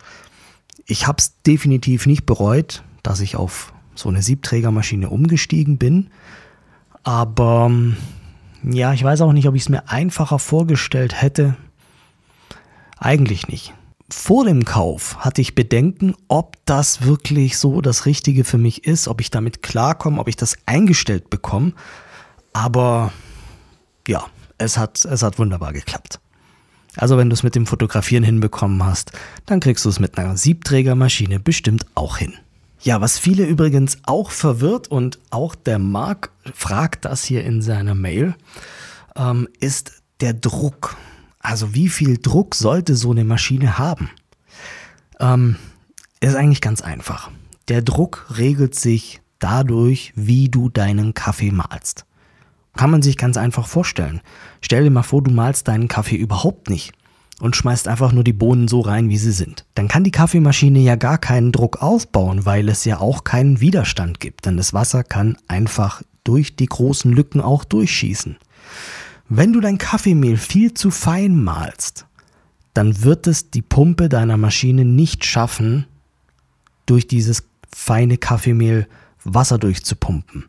ich 0.86 1.06
habe 1.06 1.18
es 1.18 1.42
definitiv 1.42 2.06
nicht 2.06 2.26
bereut, 2.26 2.82
dass 3.02 3.20
ich 3.20 3.36
auf 3.36 3.72
so 3.94 4.08
eine 4.08 4.22
Siebträgermaschine 4.22 5.08
umgestiegen 5.08 5.78
bin. 5.78 6.10
Aber 7.02 7.70
ja, 8.62 8.92
ich 8.92 9.04
weiß 9.04 9.20
auch 9.20 9.32
nicht, 9.32 9.48
ob 9.48 9.54
ich 9.54 9.62
es 9.62 9.68
mir 9.68 9.88
einfacher 9.88 10.38
vorgestellt 10.38 11.20
hätte. 11.20 11.56
Eigentlich 12.98 13.48
nicht. 13.48 13.74
Vor 14.10 14.44
dem 14.44 14.64
Kauf 14.64 15.18
hatte 15.18 15.40
ich 15.40 15.54
Bedenken, 15.54 16.14
ob 16.28 16.56
das 16.64 17.02
wirklich 17.02 17.58
so 17.58 17.80
das 17.80 18.06
Richtige 18.06 18.44
für 18.44 18.58
mich 18.58 18.84
ist, 18.86 19.08
ob 19.08 19.20
ich 19.20 19.30
damit 19.30 19.62
klarkomme, 19.62 20.20
ob 20.20 20.28
ich 20.28 20.36
das 20.36 20.56
eingestellt 20.66 21.28
bekomme. 21.28 21.72
Aber 22.52 23.12
ja, 24.06 24.24
es 24.58 24.78
hat, 24.78 25.04
es 25.04 25.22
hat 25.22 25.38
wunderbar 25.38 25.72
geklappt. 25.72 26.20
Also 26.96 27.16
wenn 27.16 27.30
du 27.30 27.34
es 27.34 27.42
mit 27.42 27.54
dem 27.54 27.66
Fotografieren 27.66 28.24
hinbekommen 28.24 28.84
hast, 28.84 29.12
dann 29.44 29.60
kriegst 29.60 29.84
du 29.84 29.88
es 29.88 30.00
mit 30.00 30.18
einer 30.18 30.36
Siebträgermaschine 30.36 31.40
bestimmt 31.40 31.86
auch 31.94 32.18
hin. 32.18 32.34
Ja, 32.80 33.00
was 33.00 33.18
viele 33.18 33.44
übrigens 33.44 33.98
auch 34.04 34.30
verwirrt 34.30 34.88
und 34.88 35.18
auch 35.30 35.54
der 35.54 35.78
Marc 35.78 36.30
fragt 36.54 37.04
das 37.04 37.24
hier 37.24 37.44
in 37.44 37.62
seiner 37.62 37.94
Mail, 37.94 38.34
ähm, 39.16 39.48
ist 39.60 40.02
der 40.20 40.34
Druck. 40.34 40.96
Also 41.40 41.74
wie 41.74 41.88
viel 41.88 42.18
Druck 42.18 42.54
sollte 42.54 42.94
so 42.94 43.10
eine 43.10 43.24
Maschine 43.24 43.78
haben? 43.78 44.10
Ähm, 45.20 45.56
ist 46.20 46.34
eigentlich 46.34 46.60
ganz 46.60 46.82
einfach. 46.82 47.30
Der 47.68 47.82
Druck 47.82 48.26
regelt 48.36 48.74
sich 48.74 49.20
dadurch, 49.38 50.12
wie 50.14 50.48
du 50.48 50.68
deinen 50.68 51.14
Kaffee 51.14 51.50
malst. 51.50 52.04
Kann 52.76 52.90
man 52.90 53.02
sich 53.02 53.16
ganz 53.16 53.36
einfach 53.36 53.66
vorstellen. 53.66 54.20
Stell 54.60 54.84
dir 54.84 54.90
mal 54.90 55.02
vor, 55.02 55.22
du 55.22 55.30
malst 55.30 55.68
deinen 55.68 55.88
Kaffee 55.88 56.16
überhaupt 56.16 56.68
nicht 56.68 56.92
und 57.40 57.56
schmeißt 57.56 57.88
einfach 57.88 58.12
nur 58.12 58.24
die 58.24 58.32
Bohnen 58.32 58.68
so 58.68 58.80
rein, 58.80 59.08
wie 59.08 59.18
sie 59.18 59.32
sind. 59.32 59.66
Dann 59.74 59.88
kann 59.88 60.04
die 60.04 60.10
Kaffeemaschine 60.10 60.78
ja 60.78 60.96
gar 60.96 61.18
keinen 61.18 61.52
Druck 61.52 61.82
aufbauen, 61.82 62.46
weil 62.46 62.68
es 62.68 62.84
ja 62.84 62.98
auch 62.98 63.24
keinen 63.24 63.60
Widerstand 63.60 64.20
gibt, 64.20 64.46
denn 64.46 64.56
das 64.56 64.72
Wasser 64.72 65.04
kann 65.04 65.36
einfach 65.48 66.02
durch 66.24 66.56
die 66.56 66.66
großen 66.66 67.12
Lücken 67.12 67.40
auch 67.40 67.64
durchschießen. 67.64 68.36
Wenn 69.28 69.52
du 69.52 69.60
dein 69.60 69.78
Kaffeemehl 69.78 70.36
viel 70.36 70.74
zu 70.74 70.90
fein 70.90 71.42
malst, 71.42 72.06
dann 72.74 73.02
wird 73.02 73.26
es 73.26 73.50
die 73.50 73.62
Pumpe 73.62 74.08
deiner 74.08 74.36
Maschine 74.36 74.84
nicht 74.84 75.24
schaffen, 75.24 75.86
durch 76.84 77.08
dieses 77.08 77.44
feine 77.74 78.16
Kaffeemehl 78.16 78.86
Wasser 79.24 79.58
durchzupumpen. 79.58 80.46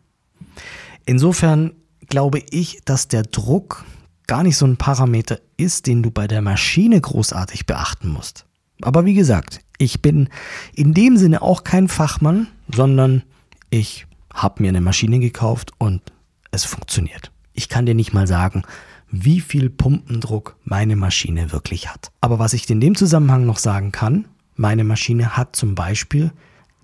Insofern 1.04 1.72
glaube 2.08 2.42
ich, 2.50 2.80
dass 2.84 3.08
der 3.08 3.22
Druck 3.22 3.84
gar 4.26 4.42
nicht 4.42 4.56
so 4.56 4.66
ein 4.66 4.76
Parameter 4.76 5.40
ist, 5.56 5.86
den 5.86 6.02
du 6.02 6.10
bei 6.10 6.26
der 6.26 6.42
Maschine 6.42 7.00
großartig 7.00 7.66
beachten 7.66 8.08
musst. 8.08 8.46
Aber 8.82 9.04
wie 9.04 9.14
gesagt, 9.14 9.60
ich 9.78 10.02
bin 10.02 10.28
in 10.74 10.94
dem 10.94 11.16
Sinne 11.16 11.42
auch 11.42 11.64
kein 11.64 11.88
Fachmann, 11.88 12.48
sondern 12.74 13.22
ich 13.70 14.06
habe 14.32 14.62
mir 14.62 14.68
eine 14.68 14.80
Maschine 14.80 15.18
gekauft 15.18 15.72
und 15.78 16.02
es 16.50 16.64
funktioniert. 16.64 17.32
Ich 17.54 17.68
kann 17.68 17.86
dir 17.86 17.94
nicht 17.94 18.12
mal 18.12 18.26
sagen, 18.26 18.62
wie 19.10 19.40
viel 19.40 19.70
Pumpendruck 19.70 20.56
meine 20.64 20.96
Maschine 20.96 21.50
wirklich 21.50 21.88
hat. 21.88 22.10
Aber 22.20 22.38
was 22.38 22.52
ich 22.52 22.68
in 22.70 22.80
dem 22.80 22.94
Zusammenhang 22.94 23.46
noch 23.46 23.58
sagen 23.58 23.90
kann, 23.90 24.26
meine 24.54 24.84
Maschine 24.84 25.36
hat 25.36 25.56
zum 25.56 25.74
Beispiel 25.74 26.32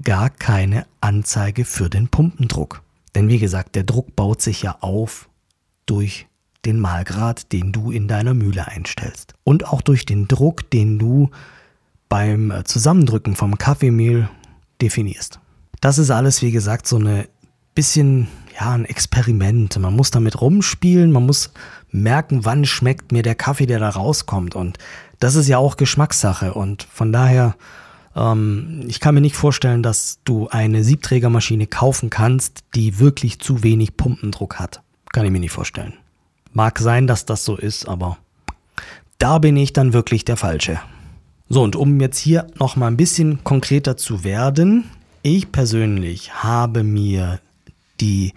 gar 0.03 0.31
keine 0.31 0.87
Anzeige 1.01 1.65
für 1.65 1.91
den 1.91 2.09
Pumpendruck. 2.09 2.84
Denn 3.15 3.29
wie 3.29 3.39
gesagt, 3.39 3.75
der 3.75 3.85
Druck 3.85 4.17
baut 4.17 4.43
sich 4.43 4.63
ja 4.63 4.77
auf 4.81 5.29
durch 5.87 6.27
den 6.65 6.81
Mahlgrad, 6.81 7.53
den 7.53 7.73
du 7.73 7.91
in 7.91 8.09
deiner 8.09 8.35
Mühle 8.35 8.67
einstellst. 8.67 9.35
Und 9.45 9.67
auch 9.67 9.83
durch 9.83 10.07
den 10.07 10.29
Druck, 10.29 10.71
den 10.71 10.99
du 10.99 11.31
beim 12.09 12.53
Zusammendrücken 12.65 13.37
vom 13.37 13.59
Kaffeemehl 13.59 14.29
definierst. 14.81 15.41
Das 15.81 15.99
ist 15.99 16.11
alles, 16.11 16.43
wie 16.43 16.53
gesagt, 16.53 16.87
so 16.87 16.97
eine 16.97 17.29
bisschen, 17.75 18.29
ja, 18.59 18.73
ein 18.73 18.85
Experiment. 18.85 19.79
Man 19.79 19.95
muss 19.95 20.11
damit 20.11 20.41
rumspielen, 20.41 21.13
man 21.13 21.27
muss 21.27 21.53
merken, 21.91 22.45
wann 22.45 22.65
schmeckt 22.65 23.13
mir 23.13 23.23
der 23.23 23.35
Kaffee, 23.35 23.67
der 23.67 23.81
da 23.81 23.91
rauskommt. 23.91 24.55
Und 24.55 24.79
das 25.21 25.35
ist 25.35 25.49
ja 25.49 25.59
auch 25.59 25.77
Geschmackssache. 25.77 26.55
Und 26.55 26.85
von 26.85 27.13
daher, 27.13 27.57
ähm, 28.17 28.85
ich 28.87 29.01
kann 29.01 29.15
mir 29.15 29.21
nicht 29.21 29.37
vorstellen, 29.37 29.83
dass 29.83 30.21
du 30.25 30.49
eine 30.49 30.85
Siebträgermaschine 30.85 31.67
kaufen 31.67 32.11
kannst, 32.11 32.65
die 32.75 32.99
wirklich 32.99 33.41
zu 33.41 33.63
wenig 33.63 33.97
Pumpendruck 33.97 34.59
hat. 34.59 34.83
Kann 35.13 35.25
ich 35.25 35.31
mir 35.31 35.41
nicht 35.41 35.53
vorstellen. 35.53 35.95
Mag 36.53 36.79
sein, 36.79 37.07
dass 37.07 37.27
das 37.27 37.45
so 37.45 37.57
ist, 37.57 37.89
aber 37.89 38.19
da 39.19 39.39
bin 39.39 39.57
ich 39.57 39.73
dann 39.73 39.93
wirklich 39.93 40.25
der 40.25 40.37
Falsche. 40.37 40.81
So, 41.49 41.63
und 41.63 41.77
um 41.77 42.01
jetzt 42.01 42.19
hier 42.19 42.47
noch 42.59 42.77
mal 42.77 42.89
ein 42.89 42.97
bisschen 42.97 43.45
konkreter 43.45 43.97
zu 43.97 44.25
werden, 44.25 44.85
ich 45.23 45.53
persönlich 45.53 46.43
habe 46.43 46.83
mir 46.83 47.41
die 48.01 48.33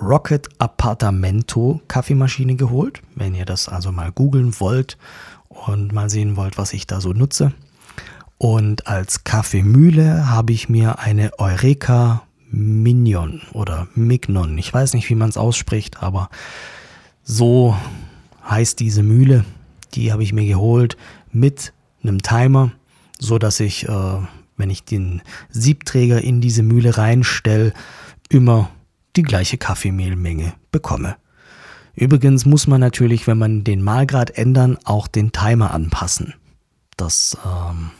Rocket 0.00 0.48
Appartamento 0.58 1.80
Kaffeemaschine 1.88 2.56
geholt. 2.56 3.02
Wenn 3.14 3.34
ihr 3.34 3.44
das 3.44 3.68
also 3.68 3.92
mal 3.92 4.12
googeln 4.12 4.60
wollt 4.60 4.96
und 5.48 5.92
mal 5.92 6.08
sehen 6.08 6.36
wollt, 6.36 6.56
was 6.56 6.72
ich 6.72 6.86
da 6.86 7.00
so 7.00 7.12
nutze. 7.12 7.52
Und 8.38 8.86
als 8.86 9.24
Kaffeemühle 9.24 10.30
habe 10.30 10.52
ich 10.52 10.68
mir 10.68 11.00
eine 11.00 11.38
Eureka 11.38 12.22
Minion 12.50 13.42
oder 13.52 13.88
Mignon. 13.94 14.56
Ich 14.58 14.72
weiß 14.72 14.94
nicht, 14.94 15.10
wie 15.10 15.16
man 15.16 15.28
es 15.28 15.36
ausspricht, 15.36 16.02
aber 16.02 16.30
so 17.22 17.76
heißt 18.48 18.80
diese 18.80 19.02
Mühle. 19.02 19.44
Die 19.94 20.12
habe 20.12 20.22
ich 20.22 20.32
mir 20.32 20.46
geholt 20.46 20.96
mit 21.32 21.72
einem 22.02 22.22
Timer, 22.22 22.70
so 23.18 23.38
dass 23.38 23.60
ich, 23.60 23.88
äh, 23.88 24.18
wenn 24.56 24.70
ich 24.70 24.84
den 24.84 25.22
Siebträger 25.50 26.22
in 26.22 26.40
diese 26.40 26.62
Mühle 26.62 26.96
reinstelle, 26.96 27.72
immer 28.28 28.70
die 29.16 29.22
gleiche 29.22 29.58
Kaffeemehlmenge 29.58 30.54
bekomme. 30.70 31.16
Übrigens 31.94 32.46
muss 32.46 32.68
man 32.68 32.80
natürlich, 32.80 33.26
wenn 33.26 33.38
man 33.38 33.64
den 33.64 33.82
Mahlgrad 33.82 34.30
ändern, 34.30 34.78
auch 34.84 35.08
den 35.08 35.32
Timer 35.32 35.72
anpassen. 35.72 36.34
Das 36.96 37.36
ähm, 37.44 37.90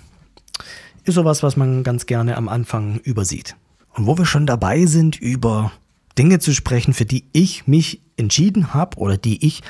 ist 1.09 1.15
sowas, 1.15 1.43
was 1.43 1.57
man 1.57 1.83
ganz 1.83 2.07
gerne 2.07 2.37
am 2.37 2.49
Anfang 2.49 3.01
übersieht. 3.01 3.57
Und 3.95 4.07
wo 4.07 4.17
wir 4.19 4.27
schon 4.27 4.47
dabei 4.47 4.87
sind, 4.87 5.21
über 5.21 5.73
Dinge 6.17 6.39
zu 6.39 6.55
sprechen, 6.55 6.95
für 6.95 7.05
die 7.05 7.25
ich 7.33 7.67
mich 7.67 8.01
entschieden 8.17 8.75
habe 8.75 8.99
oder 8.99 9.17
die 9.17 9.45
ich 9.47 9.63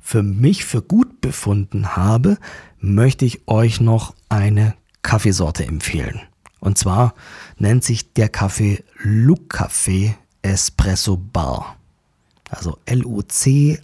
für 0.00 0.22
mich 0.22 0.64
für 0.64 0.82
gut 0.82 1.20
befunden 1.20 1.96
habe, 1.96 2.38
möchte 2.78 3.24
ich 3.24 3.46
euch 3.48 3.80
noch 3.80 4.14
eine 4.28 4.74
Kaffeesorte 5.02 5.64
empfehlen. 5.64 6.20
Und 6.60 6.78
zwar 6.78 7.14
nennt 7.58 7.84
sich 7.84 8.12
der 8.12 8.28
Kaffee 8.28 8.82
Look 9.02 9.54
Café 9.54 10.14
Espresso 10.42 11.16
Bar. 11.16 11.76
Also 12.50 12.78
L-U-C-A-F-F-E. 12.86 13.80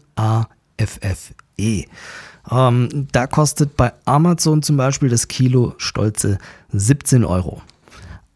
Ähm, 2.51 3.09
da 3.13 3.27
kostet 3.27 3.77
bei 3.77 3.93
Amazon 4.05 4.63
zum 4.63 4.77
Beispiel 4.77 5.09
das 5.09 5.29
Kilo 5.29 5.75
stolze 5.79 6.39
17 6.73 7.25
Euro. 7.25 7.63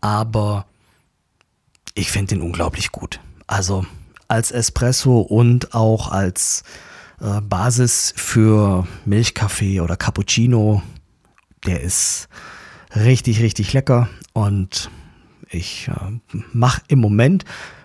Aber 0.00 0.66
ich 1.94 2.10
finde 2.10 2.36
den 2.36 2.42
unglaublich 2.42 2.92
gut. 2.92 3.20
Also 3.46 3.86
als 4.28 4.50
Espresso 4.50 5.20
und 5.20 5.74
auch 5.74 6.10
als 6.10 6.62
äh, 7.20 7.40
Basis 7.40 8.12
für 8.16 8.86
Milchkaffee 9.04 9.80
oder 9.80 9.96
Cappuccino. 9.96 10.82
Der 11.66 11.80
ist 11.80 12.28
richtig, 12.94 13.40
richtig 13.40 13.72
lecker 13.72 14.08
und 14.32 14.90
ich 15.50 15.88
äh, 15.88 16.36
mache 16.52 16.82
im 16.88 17.00
Moment, 17.00 17.44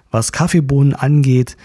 was 0.09 0.31
Kaffeebohnen 0.31 0.93
angeht, 0.93 1.57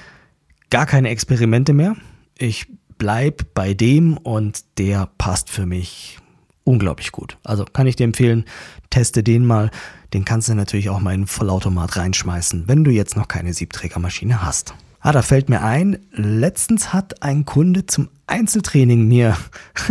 gar 0.71 0.87
keine 0.87 1.09
Experimente 1.09 1.73
mehr. 1.73 1.97
Ich 2.39 2.67
bleibe 2.99 3.45
bei 3.55 3.75
dem 3.75 4.17
und 4.17 4.65
der 4.79 5.09
passt 5.19 5.51
für 5.51 5.67
mich 5.67 6.19
unglaublich 6.65 7.13
gut. 7.13 7.39
Also 7.45 7.65
kann 7.65 7.87
ich 7.87 7.97
dir 7.97 8.05
empfehlen, 8.05 8.45
teste 8.91 9.23
den 9.23 9.45
mal. 9.45 9.71
Den 10.13 10.25
kannst 10.25 10.49
du 10.49 10.55
natürlich 10.55 10.91
auch 10.91 11.01
mal 11.01 11.15
in 11.15 11.23
den 11.23 11.27
Vollautomat 11.27 11.97
reinschmeißen, 11.97 12.65
wenn 12.67 12.85
du 12.85 12.91
jetzt 12.91 13.17
noch 13.17 13.29
keine 13.29 13.55
Siebträgermaschine 13.55 14.43
hast. 14.43 14.75
Ah, 15.01 15.13
da 15.13 15.23
fällt 15.23 15.49
mir 15.49 15.63
ein, 15.63 15.99
letztens 16.13 16.93
hat 16.93 17.23
ein 17.23 17.45
Kunde 17.45 17.87
zum 17.87 18.09
Einzeltraining 18.27 19.07
mir 19.07 19.37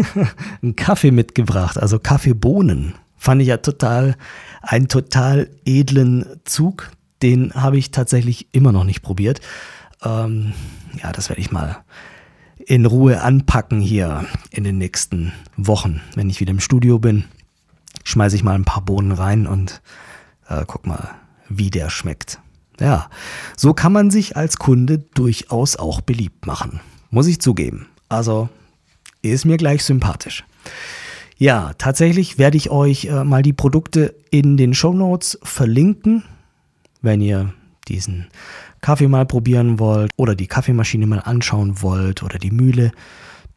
einen 0.62 0.76
Kaffee 0.76 1.12
mitgebracht, 1.12 1.78
also 1.78 2.00
Kaffeebohnen. 2.00 2.96
Fand 3.15 3.41
ich 3.41 3.48
ja 3.48 3.58
total, 3.58 4.15
einen 4.62 4.89
total 4.89 5.50
edlen 5.63 6.26
Zug. 6.44 6.91
Den 7.22 7.54
habe 7.54 7.78
ich 7.78 7.91
tatsächlich 7.91 8.48
immer 8.52 8.74
noch 8.74 8.84
nicht 8.84 9.02
probiert. 9.02 9.39
Ähm, 10.04 10.54
ja, 11.02 11.12
das 11.13 11.30
werde 11.30 11.41
ich 11.41 11.52
mal 11.52 11.78
in 12.67 12.86
Ruhe 12.86 13.21
anpacken 13.21 13.80
hier 13.80 14.25
in 14.49 14.63
den 14.63 14.78
nächsten 14.78 15.34
Wochen. 15.58 16.01
Wenn 16.15 16.30
ich 16.30 16.39
wieder 16.39 16.51
im 16.51 16.60
Studio 16.60 16.99
bin, 16.99 17.25
schmeiße 18.04 18.36
ich 18.36 18.43
mal 18.43 18.56
ein 18.56 18.65
paar 18.65 18.84
Bohnen 18.84 19.12
rein 19.12 19.47
und 19.47 19.82
äh, 20.47 20.63
guck 20.65 20.88
mal, 20.88 21.15
wie 21.49 21.69
der 21.69 21.89
schmeckt. 21.89 22.39
Ja, 22.80 23.10
so 23.56 23.73
kann 23.73 23.93
man 23.93 24.12
sich 24.12 24.36
als 24.36 24.58
Kunde 24.58 24.99
durchaus 24.99 25.75
auch 25.75 26.01
beliebt 26.01 26.45
machen. 26.45 26.82
Muss 27.10 27.28
ich 27.28 27.39
zugeben. 27.39 27.88
Also 28.10 28.49
ist 29.21 29.45
mir 29.45 29.58
gleich 29.58 29.84
sympathisch. 29.84 30.43
Ja, 31.38 31.73
tatsächlich 31.78 32.38
werde 32.38 32.58
ich 32.58 32.69
euch 32.69 33.06
äh, 33.06 33.23
mal 33.23 33.41
die 33.41 33.54
Produkte 33.54 34.15
in 34.32 34.58
den 34.58 34.73
Show 34.73 34.93
Notes 34.93 35.38
verlinken, 35.43 36.23
wenn 37.01 37.21
ihr 37.21 37.54
diesen 37.88 38.28
Kaffee 38.86 39.08
mal 39.08 39.26
probieren 39.26 39.80
wollt 39.80 40.12
oder 40.15 40.36
die 40.36 40.45
Kaffeemaschine 40.45 41.08
mal 41.08 41.17
anschauen 41.17 41.82
wollt 41.82 42.21
oder 42.21 42.38
die 42.38 42.52
Mühle, 42.52 42.91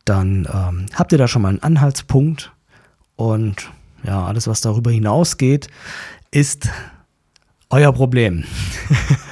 dann 0.06 0.48
ähm, 0.50 0.86
habt 0.94 1.12
ihr 1.12 1.18
da 1.18 1.28
schon 1.28 1.42
mal 1.42 1.50
einen 1.50 1.62
Anhaltspunkt. 1.62 2.50
Und 3.14 3.70
ja, 4.04 4.24
alles, 4.24 4.46
was 4.46 4.62
darüber 4.62 4.90
hinausgeht, 4.90 5.68
ist 6.30 6.70
euer 7.68 7.92
Problem. 7.92 8.44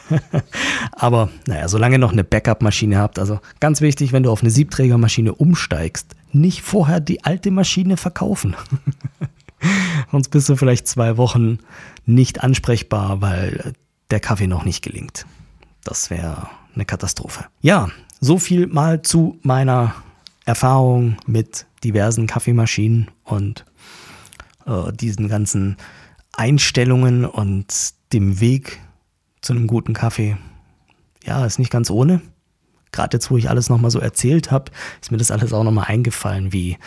Aber 0.93 1.31
naja, 1.47 1.67
solange 1.67 1.95
ihr 1.95 1.99
noch 1.99 2.13
eine 2.13 2.25
Backup-Maschine 2.25 2.99
habt, 2.99 3.19
also 3.19 3.41
ganz 3.61 3.81
wichtig, 3.81 4.13
wenn 4.13 4.23
du 4.23 4.31
auf 4.31 4.43
eine 4.43 4.51
Siebträgermaschine 4.51 5.35
umsteigst, 5.35 6.15
nicht 6.31 6.61
vorher 6.61 7.01
die 7.01 7.25
alte 7.25 7.51
Maschine 7.51 7.97
verkaufen. 7.97 8.55
Sonst 10.13 10.29
bist 10.29 10.47
du 10.51 10.57
vielleicht 10.57 10.89
zwei 10.89 11.17
Wochen 11.17 11.59
nicht 12.05 12.43
ansprechbar, 12.43 13.23
weil 13.23 13.73
der 14.11 14.21
Kaffee 14.21 14.47
noch 14.47 14.67
nicht 14.67 14.85
gelingt. 14.85 15.25
Das 15.87 16.11
wäre 16.11 16.49
eine 16.75 16.85
Katastrophe. 16.85 17.45
Ja, 17.61 17.89
so 18.21 18.39
viel 18.39 18.67
mal 18.67 19.03
zu 19.03 19.39
meiner 19.43 19.95
Erfahrung 20.45 21.17
mit 21.27 21.67
diversen 21.85 22.27
Kaffeemaschinen 22.27 23.09
und 23.23 23.65
äh, 24.67 24.93
diesen 24.93 25.29
ganzen 25.29 25.77
Einstellungen 26.33 27.25
und 27.25 27.95
dem 28.13 28.41
Weg 28.41 28.81
zu 29.43 29.53
einem 29.53 29.69
guten 29.69 29.95
Kaffee. 29.95 30.37
Ja, 31.25 31.47
ist 31.47 31.61
nicht 31.61 31.71
ganz 31.71 31.89
ohne. 31.89 32.21
Gerade 32.91 33.17
jetzt, 33.17 33.31
wo 33.31 33.37
ich 33.37 33.49
alles 33.49 33.69
nochmal 33.69 33.93
so 33.93 34.01
erzählt 34.01 34.51
habe, 34.51 34.73
ist 35.01 35.13
mir 35.13 35.19
das 35.19 35.31
alles 35.31 35.53
auch 35.53 35.63
nochmal 35.63 35.87
eingefallen, 35.87 36.53
wie 36.53 36.79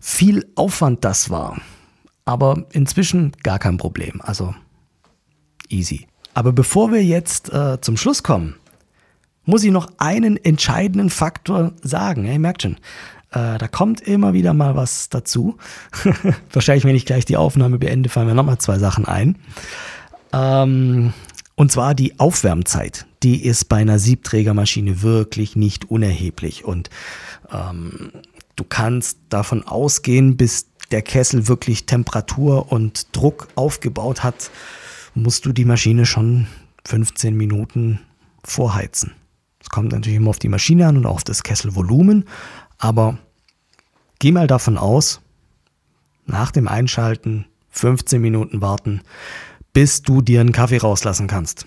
viel 0.00 0.50
Aufwand 0.54 1.04
das 1.04 1.28
war. 1.28 1.60
Aber 2.24 2.64
inzwischen 2.72 3.32
gar 3.42 3.58
kein 3.58 3.76
Problem. 3.76 4.22
Also 4.22 4.54
easy. 5.68 6.06
Aber 6.36 6.52
bevor 6.52 6.92
wir 6.92 7.02
jetzt 7.02 7.50
äh, 7.50 7.80
zum 7.80 7.96
Schluss 7.96 8.22
kommen, 8.22 8.56
muss 9.46 9.64
ich 9.64 9.70
noch 9.70 9.90
einen 9.96 10.36
entscheidenden 10.36 11.08
Faktor 11.08 11.72
sagen. 11.82 12.26
Ihr 12.26 12.38
merkt 12.38 12.62
schon, 12.62 12.76
Äh, 13.30 13.56
da 13.58 13.68
kommt 13.68 14.02
immer 14.02 14.34
wieder 14.34 14.52
mal 14.52 14.76
was 14.76 15.08
dazu. 15.08 15.56
Wahrscheinlich, 16.52 16.84
wenn 16.84 16.94
ich 16.94 17.06
gleich 17.06 17.24
die 17.24 17.38
Aufnahme 17.38 17.78
beende, 17.78 18.10
fallen 18.10 18.26
mir 18.26 18.34
nochmal 18.34 18.58
zwei 18.58 18.78
Sachen 18.78 19.06
ein. 19.06 19.36
Ähm, 20.34 21.14
und 21.54 21.72
zwar 21.72 21.94
die 21.94 22.20
Aufwärmzeit. 22.20 23.06
Die 23.22 23.42
ist 23.42 23.70
bei 23.70 23.76
einer 23.76 23.98
Siebträgermaschine 23.98 25.00
wirklich 25.00 25.56
nicht 25.56 25.90
unerheblich. 25.90 26.66
Und 26.66 26.90
ähm, 27.50 28.12
du 28.56 28.64
kannst 28.64 29.18
davon 29.30 29.66
ausgehen, 29.66 30.36
bis 30.36 30.66
der 30.90 31.00
Kessel 31.00 31.48
wirklich 31.48 31.86
Temperatur 31.86 32.70
und 32.70 33.16
Druck 33.16 33.48
aufgebaut 33.54 34.22
hat, 34.22 34.50
musst 35.16 35.46
du 35.46 35.52
die 35.52 35.64
Maschine 35.64 36.06
schon 36.06 36.46
15 36.86 37.36
Minuten 37.36 38.00
vorheizen. 38.44 39.12
Es 39.60 39.70
kommt 39.70 39.92
natürlich 39.92 40.18
immer 40.18 40.30
auf 40.30 40.38
die 40.38 40.48
Maschine 40.48 40.86
an 40.86 40.96
und 40.96 41.06
auf 41.06 41.24
das 41.24 41.42
Kesselvolumen, 41.42 42.24
aber 42.78 43.18
geh 44.20 44.30
mal 44.30 44.46
davon 44.46 44.78
aus, 44.78 45.20
nach 46.26 46.50
dem 46.50 46.68
Einschalten 46.68 47.46
15 47.70 48.20
Minuten 48.20 48.60
warten, 48.60 49.00
bis 49.72 50.02
du 50.02 50.22
dir 50.22 50.40
einen 50.40 50.52
Kaffee 50.52 50.78
rauslassen 50.78 51.26
kannst. 51.26 51.66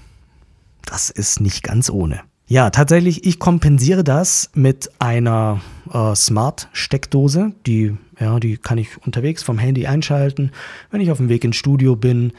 Das 0.85 1.09
ist 1.09 1.41
nicht 1.41 1.63
ganz 1.63 1.89
ohne. 1.89 2.21
Ja, 2.47 2.71
tatsächlich, 2.71 3.25
ich 3.25 3.37
kompensiere 3.37 4.03
das 4.03 4.49
mit 4.55 4.89
einer 4.97 5.61
äh, 5.93 6.15
Smart-Steckdose. 6.15 7.53
Die, 7.67 7.95
ja, 8.19 8.39
die 8.39 8.57
kann 8.57 8.79
ich 8.79 8.97
unterwegs 9.05 9.43
vom 9.43 9.59
Handy 9.59 9.85
einschalten. 9.85 10.51
Wenn 10.89 11.01
ich 11.01 11.11
auf 11.11 11.17
dem 11.17 11.29
Weg 11.29 11.43
ins 11.43 11.57
Studio 11.57 11.95
bin, 11.95 12.33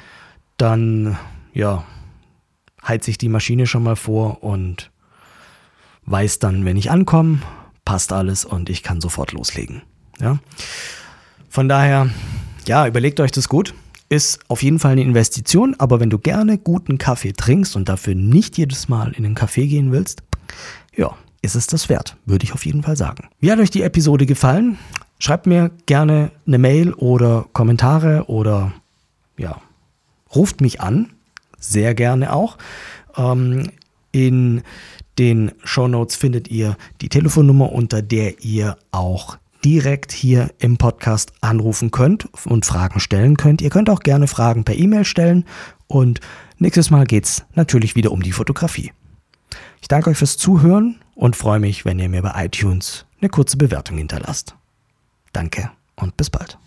dann 0.60 1.16
ja, 1.52 1.84
heize 2.86 3.10
ich 3.10 3.18
die 3.18 3.28
Maschine 3.28 3.66
schon 3.66 3.82
mal 3.82 3.96
vor 3.96 4.42
und 4.42 4.90
weiß 6.06 6.38
dann, 6.38 6.64
wenn 6.64 6.76
ich 6.76 6.90
ankomme, 6.90 7.40
passt 7.84 8.12
alles 8.12 8.44
und 8.44 8.68
ich 8.70 8.82
kann 8.82 9.00
sofort 9.00 9.32
loslegen. 9.32 9.82
Ja? 10.20 10.38
Von 11.48 11.68
daher, 11.68 12.10
ja, 12.66 12.86
überlegt 12.86 13.20
euch 13.20 13.32
das 13.32 13.48
gut. 13.48 13.74
Ist 14.08 14.40
auf 14.48 14.62
jeden 14.62 14.80
Fall 14.80 14.92
eine 14.92 15.02
Investition, 15.02 15.76
aber 15.78 16.00
wenn 16.00 16.10
du 16.10 16.18
gerne 16.18 16.58
guten 16.58 16.98
Kaffee 16.98 17.32
trinkst 17.32 17.76
und 17.76 17.88
dafür 17.88 18.16
nicht 18.16 18.58
jedes 18.58 18.88
Mal 18.88 19.12
in 19.12 19.22
den 19.22 19.36
Kaffee 19.36 19.68
gehen 19.68 19.92
willst, 19.92 20.22
ja, 20.96 21.16
ist 21.42 21.54
es 21.54 21.68
das 21.68 21.88
wert, 21.88 22.16
würde 22.26 22.44
ich 22.44 22.52
auf 22.52 22.66
jeden 22.66 22.82
Fall 22.82 22.96
sagen. 22.96 23.28
Wie 23.38 23.52
hat 23.52 23.60
euch 23.60 23.70
die 23.70 23.82
Episode 23.82 24.26
gefallen? 24.26 24.78
Schreibt 25.20 25.46
mir 25.46 25.70
gerne 25.86 26.32
eine 26.46 26.58
Mail 26.58 26.92
oder 26.92 27.46
Kommentare 27.52 28.24
oder 28.26 28.72
ja, 29.38 29.60
ruft 30.34 30.60
mich 30.60 30.80
an, 30.80 31.10
sehr 31.58 31.94
gerne 31.94 32.32
auch. 32.32 32.58
Ähm, 33.16 33.70
in 34.12 34.62
den 35.18 35.52
Show 35.64 35.88
Notes 35.88 36.16
findet 36.16 36.48
ihr 36.48 36.76
die 37.00 37.08
Telefonnummer, 37.08 37.72
unter 37.72 38.02
der 38.02 38.42
ihr 38.42 38.76
auch 38.90 39.38
direkt 39.64 40.12
hier 40.12 40.50
im 40.58 40.78
Podcast 40.78 41.32
anrufen 41.42 41.90
könnt 41.90 42.28
und 42.46 42.64
Fragen 42.64 43.00
stellen 43.00 43.36
könnt. 43.36 43.60
Ihr 43.60 43.70
könnt 43.70 43.90
auch 43.90 44.00
gerne 44.00 44.26
Fragen 44.26 44.64
per 44.64 44.76
E-Mail 44.76 45.04
stellen 45.04 45.44
und 45.86 46.20
nächstes 46.58 46.90
Mal 46.90 47.04
geht 47.04 47.26
es 47.26 47.44
natürlich 47.54 47.94
wieder 47.94 48.12
um 48.12 48.22
die 48.22 48.32
Fotografie. 48.32 48.92
Ich 49.82 49.88
danke 49.88 50.10
euch 50.10 50.16
fürs 50.16 50.38
Zuhören 50.38 51.00
und 51.14 51.36
freue 51.36 51.60
mich, 51.60 51.84
wenn 51.84 51.98
ihr 51.98 52.08
mir 52.08 52.22
bei 52.22 52.46
iTunes 52.46 53.04
eine 53.20 53.28
kurze 53.28 53.58
Bewertung 53.58 53.98
hinterlasst. 53.98 54.54
Danke 55.32 55.70
und 55.96 56.16
bis 56.16 56.30
bald. 56.30 56.58